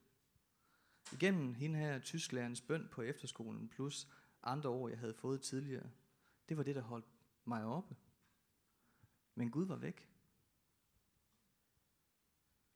Igennem 1.12 1.54
hende 1.54 1.78
her 1.78 1.98
tysklærens 1.98 2.60
bøn 2.60 2.88
på 2.92 3.02
efterskolen, 3.02 3.68
plus 3.68 4.08
andre 4.42 4.68
år, 4.68 4.88
jeg 4.88 4.98
havde 4.98 5.14
fået 5.14 5.42
tidligere, 5.42 5.90
det 6.48 6.56
var 6.56 6.62
det, 6.62 6.74
der 6.74 6.82
holdt 6.82 7.06
mig 7.44 7.64
oppe. 7.64 7.96
Men 9.34 9.50
Gud 9.50 9.66
var 9.66 9.76
væk. 9.76 10.08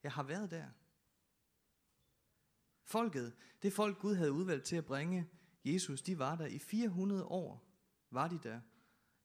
Jeg 0.03 0.11
har 0.11 0.23
været 0.23 0.51
der. 0.51 0.69
Folket, 2.83 3.35
det 3.61 3.73
folk 3.73 3.99
Gud 3.99 4.15
havde 4.15 4.31
udvalgt 4.31 4.65
til 4.65 4.75
at 4.75 4.85
bringe 4.85 5.29
Jesus, 5.65 6.01
de 6.01 6.19
var 6.19 6.35
der 6.35 6.45
i 6.45 6.59
400 6.59 7.25
år, 7.25 7.63
var 8.09 8.27
de 8.27 8.39
der, 8.43 8.61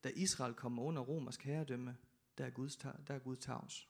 da 0.04 0.08
Israel 0.08 0.54
kom 0.54 0.78
under 0.78 1.02
romersk 1.02 1.42
herredømme, 1.42 1.96
der 2.38 2.46
er 2.46 2.50
Guds, 2.50 2.76
der 2.76 3.14
er 3.14 3.18
Gud 3.18 3.36
tavs. 3.36 3.88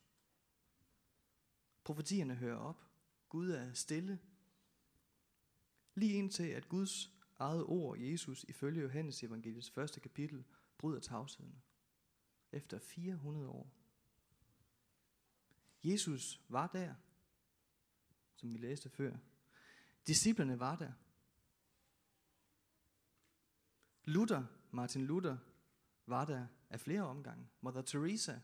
Profetierne 1.84 2.34
hører 2.34 2.58
op. 2.58 2.84
Gud 3.28 3.50
er 3.50 3.72
stille. 3.72 4.20
Lige 5.94 6.12
indtil 6.12 6.48
at 6.48 6.68
Guds 6.68 7.17
eget 7.38 7.64
ord, 7.64 7.98
Jesus, 7.98 8.44
ifølge 8.48 8.82
Johannes 8.82 9.22
evangeliets 9.22 9.70
første 9.70 10.00
kapitel, 10.00 10.44
bryder 10.78 11.00
tavsheden. 11.00 11.62
Efter 12.52 12.78
400 12.78 13.48
år. 13.48 13.70
Jesus 15.84 16.40
var 16.48 16.66
der, 16.66 16.94
som 18.34 18.54
vi 18.54 18.58
læste 18.58 18.90
før. 18.90 19.16
Disciplerne 20.06 20.60
var 20.60 20.76
der. 20.76 20.92
Luther, 24.04 24.44
Martin 24.70 25.06
Luther, 25.06 25.36
var 26.06 26.24
der 26.24 26.46
af 26.70 26.80
flere 26.80 27.02
omgange. 27.02 27.48
Mother 27.60 27.82
Teresa, 27.82 28.40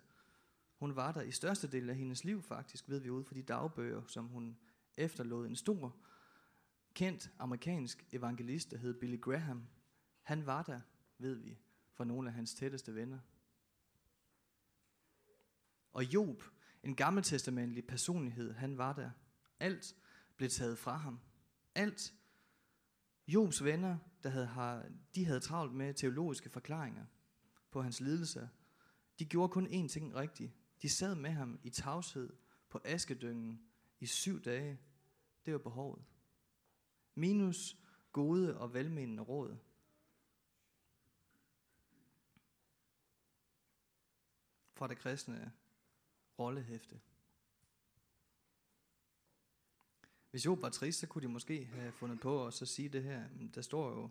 hun 0.79 0.97
var 0.97 1.13
der 1.13 1.23
i 1.23 1.31
største 1.31 1.69
del 1.69 1.91
af 1.91 1.97
hendes 1.97 2.25
liv 2.25 2.43
faktisk, 2.43 2.89
ved 2.89 2.99
vi 3.01 3.11
ud 3.11 3.25
fra 3.25 3.35
de 3.35 3.43
dagbøger, 3.43 4.07
som 4.07 4.27
hun 4.27 4.59
efterlod. 4.97 5.47
En 5.47 5.57
stor, 5.57 5.97
kendt 6.95 7.31
amerikansk 7.39 8.05
evangelist, 8.13 8.71
der 8.71 8.77
hed 8.77 8.95
Billy 8.95 9.21
Graham. 9.21 9.67
Han 10.23 10.47
var 10.47 10.63
der, 10.63 10.81
ved 11.19 11.35
vi, 11.35 11.59
for 11.93 12.05
nogle 12.05 12.29
af 12.29 12.35
hans 12.35 12.55
tætteste 12.55 12.95
venner. 12.95 13.19
Og 15.93 16.05
Job, 16.15 16.43
en 16.83 16.97
gammeltestamentlig 16.97 17.87
personlighed, 17.87 18.53
han 18.53 18.79
var 18.79 18.93
der. 18.93 19.11
Alt 19.61 19.97
blev 20.37 20.51
taget 20.51 20.79
fra 20.79 20.97
ham. 20.97 21.21
Alt. 21.75 22.15
Jobs 23.29 23.65
venner, 23.65 23.99
der 24.23 24.29
havde, 24.29 24.99
de 25.15 25.25
havde 25.25 25.41
travlt 25.41 25.75
med 25.75 25.95
teologiske 25.95 26.51
forklaringer 26.51 27.05
på 27.71 27.83
hans 27.83 28.01
lidelser, 28.01 28.49
de 29.19 29.25
gjorde 29.25 29.53
kun 29.53 29.67
én 29.67 29.89
ting 29.89 30.15
rigtigt. 30.15 30.53
De 30.83 30.89
sad 30.89 31.15
med 31.15 31.31
ham 31.31 31.61
i 31.63 31.71
tavshed 31.71 32.33
på 32.69 32.81
askedyngen 32.85 33.61
i 34.01 34.07
syv 34.07 34.43
dage. 34.43 34.81
Det 35.45 35.53
var 35.53 35.59
behovet. 35.59 36.05
Minus 37.15 37.77
gode 38.13 38.59
og 38.59 38.75
velmenende 38.75 39.23
råd. 39.23 39.57
Fra 44.73 44.89
det 44.89 44.99
kristne 44.99 45.53
rollehæfte. 46.39 47.01
Hvis 50.31 50.47
Job 50.47 50.63
var 50.63 50.69
trist, 50.69 50.99
så 50.99 51.07
kunne 51.07 51.23
de 51.23 51.29
måske 51.29 51.65
have 51.65 51.93
fundet 51.93 52.21
på 52.21 52.47
at 52.47 52.55
så 52.55 52.67
sige 52.67 52.89
det 52.89 53.03
her. 53.03 53.29
Der 53.55 53.63
står 53.63 53.91
jo, 53.91 54.11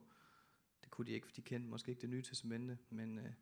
det 0.84 0.92
kunne 0.92 1.08
de 1.08 1.12
ikke, 1.12 1.28
for 1.28 1.34
de 1.34 1.42
kendte 1.42 1.70
måske 1.70 1.90
ikke 1.90 2.02
det 2.02 2.10
nye 2.10 2.22
testamente, 2.22 2.78
men 2.90 3.20
øh, 3.20 3.34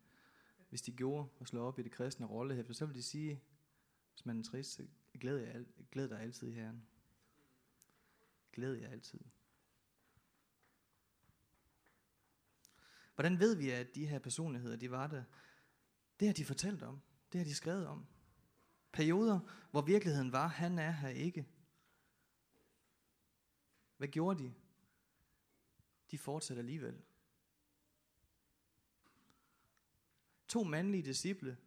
hvis 0.70 0.82
de 0.82 0.92
gjorde 0.92 1.30
og 1.40 1.48
slå 1.48 1.68
op 1.68 1.80
i 1.80 1.84
det 1.84 1.92
kristne 1.92 2.26
rollehæfte, 2.26 2.74
så 2.74 2.86
ville 2.86 2.98
de 2.98 3.04
sige, 3.04 3.42
hvis 4.14 4.26
man 4.26 4.40
er 4.40 4.44
trist, 4.44 4.72
så 4.74 4.84
glæder 5.20 5.40
jeg, 5.40 5.66
glæd 5.92 6.08
dig 6.08 6.20
altid 6.20 6.48
i 6.48 6.54
Herren. 6.54 6.88
Glæd 8.54 8.74
jer 8.74 8.90
altid. 8.90 9.20
Hvordan 13.22 13.40
ved 13.40 13.56
vi, 13.56 13.70
at 13.70 13.96
de 13.96 14.06
her 14.06 14.20
personligheder, 14.20 14.76
de 14.76 14.92
var 14.92 15.08
der? 15.08 15.24
Det 16.20 16.28
har 16.28 16.34
de 16.34 16.46
fortalt 16.46 16.84
om. 16.84 17.02
Det 17.32 17.40
har 17.40 17.46
de 17.46 17.56
skrevet 17.56 17.88
om. 17.88 18.06
Perioder, 18.92 19.40
hvor 19.72 19.82
virkeligheden 19.82 20.32
var, 20.32 20.48
han 20.48 20.80
er 20.80 20.92
her 20.92 21.10
ikke. 21.10 21.48
Hvad 23.98 24.08
gjorde 24.08 24.44
de? 24.44 24.54
De 26.12 26.18
fortsatte 26.18 26.60
alligevel. 26.60 27.02
To 30.48 30.64
mandlige 30.64 31.04
disciple, 31.04 31.58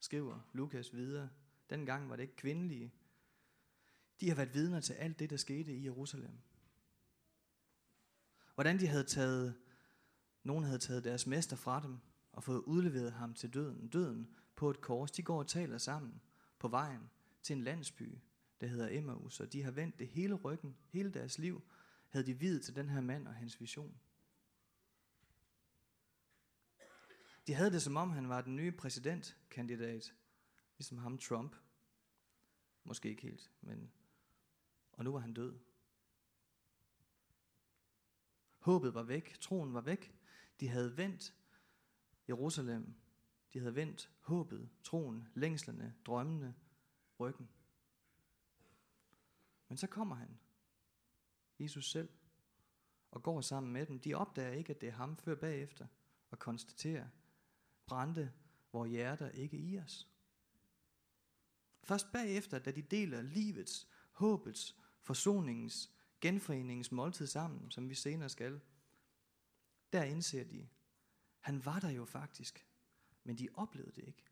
skriver 0.00 0.40
Lukas 0.52 0.94
videre. 0.94 1.30
Dengang 1.70 2.10
var 2.10 2.16
det 2.16 2.22
ikke 2.22 2.36
kvindelige. 2.36 2.92
De 4.20 4.28
har 4.28 4.36
været 4.36 4.54
vidner 4.54 4.80
til 4.80 4.92
alt 4.92 5.18
det, 5.18 5.30
der 5.30 5.36
skete 5.36 5.74
i 5.74 5.84
Jerusalem. 5.84 6.38
Hvordan 8.54 8.78
de 8.78 8.86
havde 8.86 9.04
taget, 9.04 9.54
nogen 10.42 10.64
havde 10.64 10.78
taget 10.78 11.04
deres 11.04 11.26
mester 11.26 11.56
fra 11.56 11.80
dem 11.80 11.98
og 12.32 12.44
fået 12.44 12.60
udleveret 12.60 13.12
ham 13.12 13.34
til 13.34 13.54
døden. 13.54 13.88
Døden 13.88 14.36
på 14.56 14.70
et 14.70 14.80
kors. 14.80 15.10
De 15.10 15.22
går 15.22 15.38
og 15.38 15.46
taler 15.46 15.78
sammen 15.78 16.20
på 16.58 16.68
vejen 16.68 17.10
til 17.42 17.56
en 17.56 17.62
landsby, 17.62 18.18
der 18.60 18.66
hedder 18.66 18.88
Emmaus, 18.90 19.40
og 19.40 19.52
de 19.52 19.62
har 19.62 19.70
vendt 19.70 19.98
det 19.98 20.08
hele 20.08 20.34
ryggen, 20.34 20.76
hele 20.86 21.12
deres 21.12 21.38
liv, 21.38 21.62
havde 22.08 22.26
de 22.26 22.38
videt 22.38 22.64
til 22.64 22.76
den 22.76 22.88
her 22.88 23.00
mand 23.00 23.28
og 23.28 23.34
hans 23.34 23.60
vision. 23.60 24.00
De 27.46 27.54
havde 27.54 27.70
det 27.70 27.82
som 27.82 27.96
om, 27.96 28.10
han 28.10 28.28
var 28.28 28.40
den 28.40 28.56
nye 28.56 28.72
præsidentkandidat, 28.72 30.14
ligesom 30.78 30.98
ham 30.98 31.18
Trump. 31.18 31.56
Måske 32.84 33.08
ikke 33.08 33.22
helt, 33.22 33.50
men... 33.60 33.92
Og 34.92 35.04
nu 35.04 35.12
var 35.12 35.18
han 35.18 35.34
død. 35.34 35.58
Håbet 38.58 38.94
var 38.94 39.02
væk, 39.02 39.40
troen 39.40 39.74
var 39.74 39.80
væk. 39.80 40.19
De 40.60 40.68
havde 40.68 40.96
vendt 40.96 41.34
Jerusalem. 42.28 42.94
De 43.52 43.58
havde 43.58 43.74
vendt 43.74 44.10
håbet, 44.20 44.70
troen, 44.82 45.28
længslerne, 45.34 45.94
drømmene, 46.06 46.54
ryggen. 47.20 47.48
Men 49.68 49.78
så 49.78 49.86
kommer 49.86 50.14
han, 50.14 50.38
Jesus 51.58 51.90
selv, 51.90 52.08
og 53.10 53.22
går 53.22 53.40
sammen 53.40 53.72
med 53.72 53.86
dem. 53.86 54.00
De 54.00 54.14
opdager 54.14 54.52
ikke, 54.52 54.70
at 54.70 54.80
det 54.80 54.88
er 54.88 54.92
ham 54.92 55.16
før 55.16 55.34
bagefter, 55.34 55.86
og 56.30 56.38
konstaterer, 56.38 57.08
brændte 57.86 58.32
vores 58.72 58.90
hjerter 58.90 59.30
ikke 59.30 59.56
i 59.56 59.78
os. 59.78 60.08
Først 61.84 62.12
bagefter, 62.12 62.58
da 62.58 62.70
de 62.70 62.82
deler 62.82 63.22
livets, 63.22 63.88
håbets, 64.12 64.76
forsoningens, 65.00 65.92
genforeningens 66.20 66.92
måltid 66.92 67.26
sammen, 67.26 67.70
som 67.70 67.88
vi 67.88 67.94
senere 67.94 68.28
skal, 68.28 68.60
der 69.92 70.04
indser 70.04 70.44
de, 70.44 70.68
han 71.40 71.64
var 71.64 71.80
der 71.80 71.90
jo 71.90 72.04
faktisk, 72.04 72.66
men 73.24 73.38
de 73.38 73.48
oplevede 73.54 73.92
det 73.92 74.04
ikke. 74.06 74.24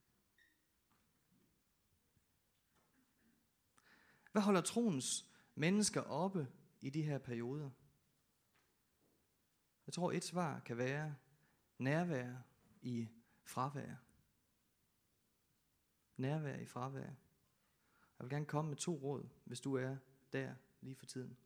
Hvad 4.32 4.42
holder 4.42 4.60
troens 4.60 5.30
mennesker 5.54 6.00
oppe 6.00 6.48
i 6.80 6.90
de 6.90 7.02
her 7.02 7.18
perioder? 7.18 7.70
Jeg 9.86 9.92
tror, 9.92 10.12
et 10.12 10.24
svar 10.24 10.60
kan 10.60 10.76
være 10.76 11.14
nærvær 11.78 12.36
i 12.82 13.08
fravær. 13.42 13.94
Nærvær 16.16 16.56
i 16.56 16.66
fravær. 16.66 17.00
Jeg 18.18 18.24
vil 18.24 18.30
gerne 18.30 18.46
komme 18.46 18.68
med 18.68 18.76
to 18.76 18.94
råd, 18.94 19.28
hvis 19.44 19.60
du 19.60 19.74
er 19.74 19.96
der 20.32 20.54
lige 20.80 20.96
for 20.96 21.06
tiden. 21.06 21.38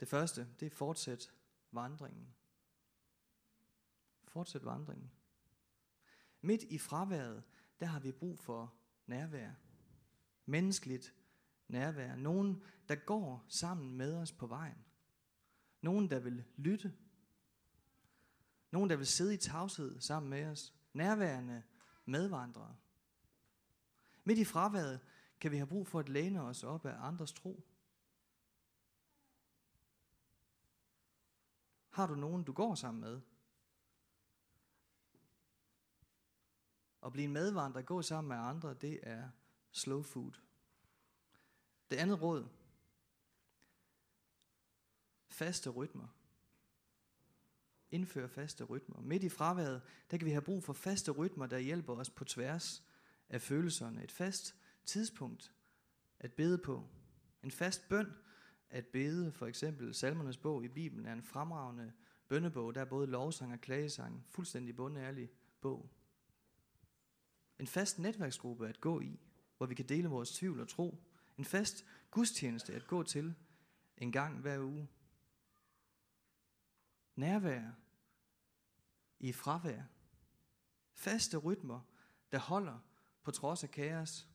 Det 0.00 0.08
første, 0.08 0.48
det 0.60 0.66
er 0.66 0.76
fortsæt 0.76 1.32
vandringen. 1.72 2.34
Fortsæt 4.28 4.64
vandringen. 4.64 5.10
Midt 6.40 6.62
i 6.62 6.78
fraværet, 6.78 7.42
der 7.80 7.86
har 7.86 8.00
vi 8.00 8.12
brug 8.12 8.38
for 8.38 8.74
nærvær. 9.06 9.50
Menneskeligt 10.46 11.14
nærvær. 11.68 12.16
Nogen, 12.16 12.62
der 12.88 12.94
går 12.94 13.44
sammen 13.48 13.96
med 13.96 14.16
os 14.16 14.32
på 14.32 14.46
vejen. 14.46 14.84
Nogen, 15.80 16.10
der 16.10 16.18
vil 16.18 16.44
lytte. 16.56 16.94
Nogen, 18.70 18.90
der 18.90 18.96
vil 18.96 19.06
sidde 19.06 19.34
i 19.34 19.36
tavshed 19.36 20.00
sammen 20.00 20.30
med 20.30 20.46
os. 20.46 20.74
Nærværende 20.92 21.62
medvandrere. 22.04 22.76
Midt 24.24 24.38
i 24.38 24.44
fraværet 24.44 25.00
kan 25.40 25.50
vi 25.50 25.56
have 25.56 25.66
brug 25.66 25.86
for 25.86 25.98
at 25.98 26.08
læne 26.08 26.42
os 26.42 26.64
op 26.64 26.86
af 26.86 27.06
andres 27.06 27.32
tro. 27.32 27.64
Har 31.92 32.06
du 32.06 32.14
nogen, 32.14 32.42
du 32.42 32.52
går 32.52 32.74
sammen 32.74 33.00
med? 33.00 33.20
At 37.06 37.12
blive 37.12 37.24
en 37.24 37.32
medvandrer, 37.32 37.82
gå 37.82 38.02
sammen 38.02 38.28
med 38.28 38.36
andre, 38.36 38.74
det 38.74 39.00
er 39.02 39.28
slow 39.70 40.02
food. 40.02 40.32
Det 41.90 41.96
andet 41.96 42.22
råd. 42.22 42.48
Faste 45.28 45.70
rytmer. 45.70 46.08
Indfør 47.90 48.26
faste 48.26 48.64
rytmer. 48.64 49.00
Midt 49.00 49.22
i 49.22 49.28
fraværet, 49.28 49.82
der 50.10 50.18
kan 50.18 50.26
vi 50.26 50.30
have 50.30 50.42
brug 50.42 50.64
for 50.64 50.72
faste 50.72 51.10
rytmer, 51.10 51.46
der 51.46 51.58
hjælper 51.58 51.96
os 51.96 52.10
på 52.10 52.24
tværs 52.24 52.82
af 53.28 53.42
følelserne. 53.42 54.04
Et 54.04 54.12
fast 54.12 54.56
tidspunkt 54.84 55.52
at 56.18 56.32
bede 56.32 56.58
på. 56.58 56.88
En 57.42 57.50
fast 57.50 57.88
bøn 57.88 58.12
at 58.72 58.86
bede, 58.86 59.32
for 59.32 59.46
eksempel 59.46 59.94
Salmernes 59.94 60.36
bog 60.36 60.64
i 60.64 60.68
Bibelen, 60.68 61.06
er 61.06 61.12
en 61.12 61.22
fremragende 61.22 61.92
bønnebog. 62.28 62.74
Der 62.74 62.80
er 62.80 62.84
både 62.84 63.06
lovsang 63.06 63.52
og 63.52 63.60
klagesang. 63.60 64.24
Fuldstændig 64.28 64.76
bundærlig 64.76 65.30
bog. 65.60 65.90
En 67.58 67.66
fast 67.66 67.98
netværksgruppe 67.98 68.68
at 68.68 68.80
gå 68.80 69.00
i, 69.00 69.20
hvor 69.56 69.66
vi 69.66 69.74
kan 69.74 69.86
dele 69.86 70.08
vores 70.08 70.32
tvivl 70.32 70.60
og 70.60 70.68
tro. 70.68 71.04
En 71.38 71.44
fast 71.44 71.86
gudstjeneste 72.10 72.74
at 72.74 72.86
gå 72.86 73.02
til 73.02 73.34
en 73.96 74.12
gang 74.12 74.40
hver 74.40 74.60
uge. 74.60 74.88
Nærvær 77.16 77.70
i 79.20 79.32
fravær. 79.32 79.82
Faste 80.94 81.36
rytmer, 81.36 81.80
der 82.32 82.38
holder 82.38 82.78
på 83.22 83.30
trods 83.30 83.64
af 83.64 83.70
kaos. 83.70 84.28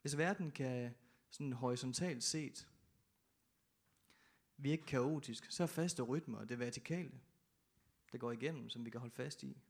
Hvis 0.00 0.18
verden 0.18 0.50
kan 0.50 0.94
sådan 1.30 1.52
horisontalt 1.52 2.24
set 2.24 2.68
virke 4.56 4.82
kaotisk, 4.82 5.50
så 5.50 5.62
er 5.62 5.66
faste 5.66 6.02
rytmer 6.02 6.44
det 6.44 6.58
vertikale, 6.58 7.20
der 8.12 8.18
går 8.18 8.32
igennem, 8.32 8.68
som 8.68 8.84
vi 8.84 8.90
kan 8.90 9.00
holde 9.00 9.14
fast 9.14 9.42
i. 9.42 9.62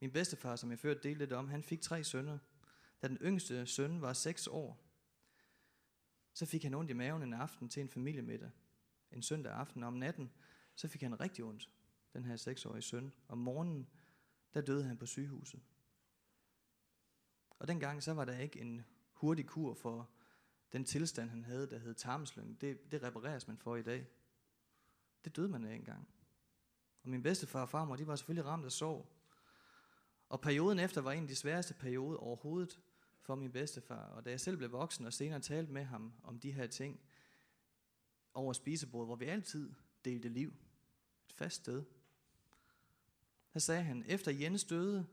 Min 0.00 0.12
bedstefar, 0.12 0.56
som 0.56 0.70
jeg 0.70 0.78
før 0.78 0.94
delte 0.94 1.18
lidt 1.18 1.32
om, 1.32 1.48
han 1.48 1.62
fik 1.62 1.80
tre 1.80 2.04
sønner. 2.04 2.38
Da 3.02 3.08
den 3.08 3.18
yngste 3.22 3.66
søn 3.66 4.00
var 4.00 4.12
seks 4.12 4.46
år, 4.46 4.80
så 6.32 6.46
fik 6.46 6.62
han 6.62 6.74
ondt 6.74 6.90
i 6.90 6.94
maven 6.94 7.22
en 7.22 7.32
aften 7.32 7.68
til 7.68 7.80
en 7.80 7.88
familiemiddag. 7.88 8.50
En 9.12 9.22
søndag 9.22 9.52
aften 9.52 9.82
om 9.82 9.92
natten, 9.92 10.30
så 10.74 10.88
fik 10.88 11.02
han 11.02 11.20
rigtig 11.20 11.44
ondt 11.44 11.70
den 12.12 12.24
her 12.24 12.36
seksårige 12.36 12.82
søn. 12.82 13.12
Om 13.28 13.38
morgenen, 13.38 13.88
der 14.54 14.60
døde 14.60 14.84
han 14.84 14.96
på 14.96 15.06
sygehuset. 15.06 15.62
Og 17.58 17.68
dengang 17.68 18.02
så 18.02 18.12
var 18.12 18.24
der 18.24 18.38
ikke 18.38 18.60
en 18.60 18.84
hurtig 19.24 19.46
kur 19.46 19.74
for 19.74 20.10
den 20.72 20.84
tilstand, 20.84 21.30
han 21.30 21.44
havde, 21.44 21.70
der 21.70 21.78
hed 21.78 21.94
tarmslyng. 21.94 22.60
Det, 22.60 22.92
det 22.92 23.02
repareres 23.02 23.48
man 23.48 23.58
for 23.58 23.76
i 23.76 23.82
dag. 23.82 24.06
Det 25.24 25.36
døde 25.36 25.48
man 25.48 25.64
af 25.64 25.74
engang. 25.74 26.08
Og 27.02 27.08
min 27.08 27.22
bedstefar 27.22 27.60
og 27.60 27.68
farmor, 27.68 27.96
de 27.96 28.06
var 28.06 28.16
selvfølgelig 28.16 28.46
ramt 28.46 28.64
af 28.64 28.72
sorg. 28.72 29.06
Og 30.28 30.40
perioden 30.40 30.78
efter 30.78 31.00
var 31.00 31.12
en 31.12 31.22
af 31.22 31.28
de 31.28 31.36
sværeste 31.36 31.74
perioder 31.74 32.18
overhovedet 32.18 32.80
for 33.20 33.34
min 33.34 33.52
bedstefar. 33.52 34.04
Og 34.04 34.24
da 34.24 34.30
jeg 34.30 34.40
selv 34.40 34.56
blev 34.56 34.72
voksen 34.72 35.06
og 35.06 35.12
senere 35.12 35.40
talte 35.40 35.72
med 35.72 35.84
ham 35.84 36.12
om 36.22 36.38
de 36.38 36.52
her 36.52 36.66
ting 36.66 37.00
over 38.34 38.52
spisebordet, 38.52 39.08
hvor 39.08 39.16
vi 39.16 39.24
altid 39.24 39.72
delte 40.04 40.28
liv. 40.28 40.48
Et 41.26 41.32
fast 41.32 41.56
sted. 41.56 41.84
Der 43.52 43.60
sagde 43.60 43.82
han, 43.82 44.04
efter 44.06 44.32
Jens 44.32 44.64
døde, 44.64 45.06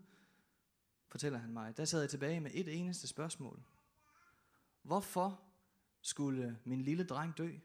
fortæller 1.07 1.39
han 1.39 1.53
mig, 1.53 1.77
der 1.77 1.85
sad 1.85 1.99
jeg 1.99 2.09
tilbage 2.09 2.39
med 2.39 2.51
et 2.53 2.79
eneste 2.79 3.07
spørgsmål. 3.07 3.63
Hvorfor 4.81 5.43
skulle 6.01 6.59
min 6.65 6.81
lille 6.81 7.03
dreng 7.03 7.37
dø? 7.37 7.57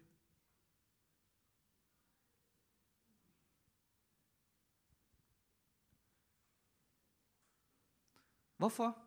Hvorfor? 8.57 9.03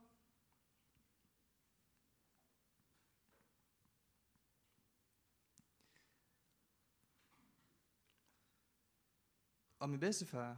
Og 9.80 9.90
min 9.90 10.00
bedstefar, 10.00 10.58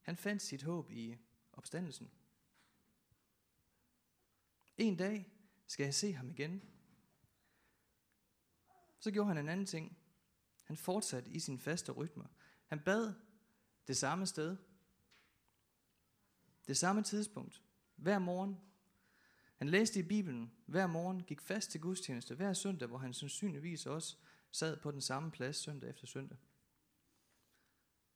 han 0.00 0.16
fandt 0.16 0.42
sit 0.42 0.62
håb 0.62 0.90
i 0.90 1.18
opstandelsen. 1.52 2.10
En 4.76 4.96
dag 4.96 5.31
skal 5.72 5.84
jeg 5.84 5.94
se 5.94 6.12
ham 6.12 6.30
igen. 6.30 6.62
Så 8.98 9.10
gjorde 9.10 9.28
han 9.28 9.38
en 9.38 9.48
anden 9.48 9.66
ting. 9.66 9.98
Han 10.64 10.76
fortsatte 10.76 11.30
i 11.30 11.38
sin 11.38 11.58
faste 11.58 11.92
rytmer. 11.92 12.26
Han 12.66 12.80
bad 12.80 13.14
det 13.88 13.96
samme 13.96 14.26
sted. 14.26 14.56
Det 16.66 16.76
samme 16.76 17.02
tidspunkt. 17.02 17.62
Hver 17.96 18.18
morgen. 18.18 18.60
Han 19.56 19.68
læste 19.68 20.00
i 20.00 20.02
Bibelen 20.02 20.52
hver 20.66 20.86
morgen, 20.86 21.22
gik 21.22 21.40
fast 21.40 21.70
til 21.70 21.80
gudstjeneste 21.80 22.34
hver 22.34 22.52
søndag, 22.52 22.88
hvor 22.88 22.98
han 22.98 23.14
sandsynligvis 23.14 23.86
også 23.86 24.16
sad 24.50 24.80
på 24.80 24.90
den 24.90 25.00
samme 25.00 25.30
plads 25.30 25.56
søndag 25.56 25.90
efter 25.90 26.06
søndag. 26.06 26.38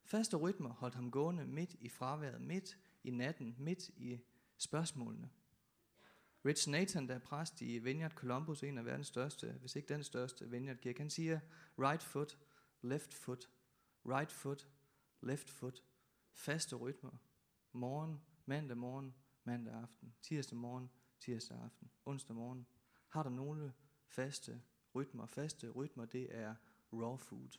Faste 0.05 0.37
rytmer 0.37 0.71
holdt 0.73 0.95
ham 0.95 1.11
gående 1.11 1.47
midt 1.47 1.75
i 1.81 1.88
fraværet, 1.88 2.40
midt 2.40 2.79
i 3.05 3.11
natten, 3.11 3.57
midt 3.59 3.88
i 3.88 4.21
spørgsmålene. 4.59 5.31
Rich 6.46 6.70
Nathan, 6.70 7.09
der 7.09 7.14
er 7.14 7.18
præst 7.18 7.61
i 7.61 7.78
Vineyard 7.78 8.12
Columbus, 8.12 8.62
en 8.62 8.78
af 8.78 8.85
verdens 8.85 9.06
største, 9.06 9.52
hvis 9.52 9.76
ikke 9.76 9.88
den 9.88 10.04
største 10.04 10.50
Vineyard 10.50 10.76
kirke, 10.76 11.00
han 11.00 11.11
siger, 11.11 11.40
right 11.78 12.02
foot, 12.02 12.38
left 12.82 13.14
foot, 13.14 13.50
right 14.04 14.32
foot, 14.32 14.68
left 15.20 15.50
foot, 15.50 15.82
faste 16.32 16.76
rytmer, 16.76 17.11
morgen, 17.72 18.20
mandag 18.44 18.76
morgen, 18.76 19.14
mandag 19.44 19.74
aften, 19.74 20.14
tirsdag 20.22 20.59
morgen, 20.59 20.90
tirsdag 21.20 21.59
aften, 21.59 21.90
onsdag 22.04 22.37
morgen. 22.37 22.66
Har 23.09 23.22
der 23.22 23.30
nogle 23.30 23.72
faste 24.06 24.62
rytmer? 24.94 25.26
Faste 25.26 25.70
rytmer, 25.70 26.04
det 26.04 26.37
er 26.37 26.54
raw 26.92 27.16
food. 27.16 27.59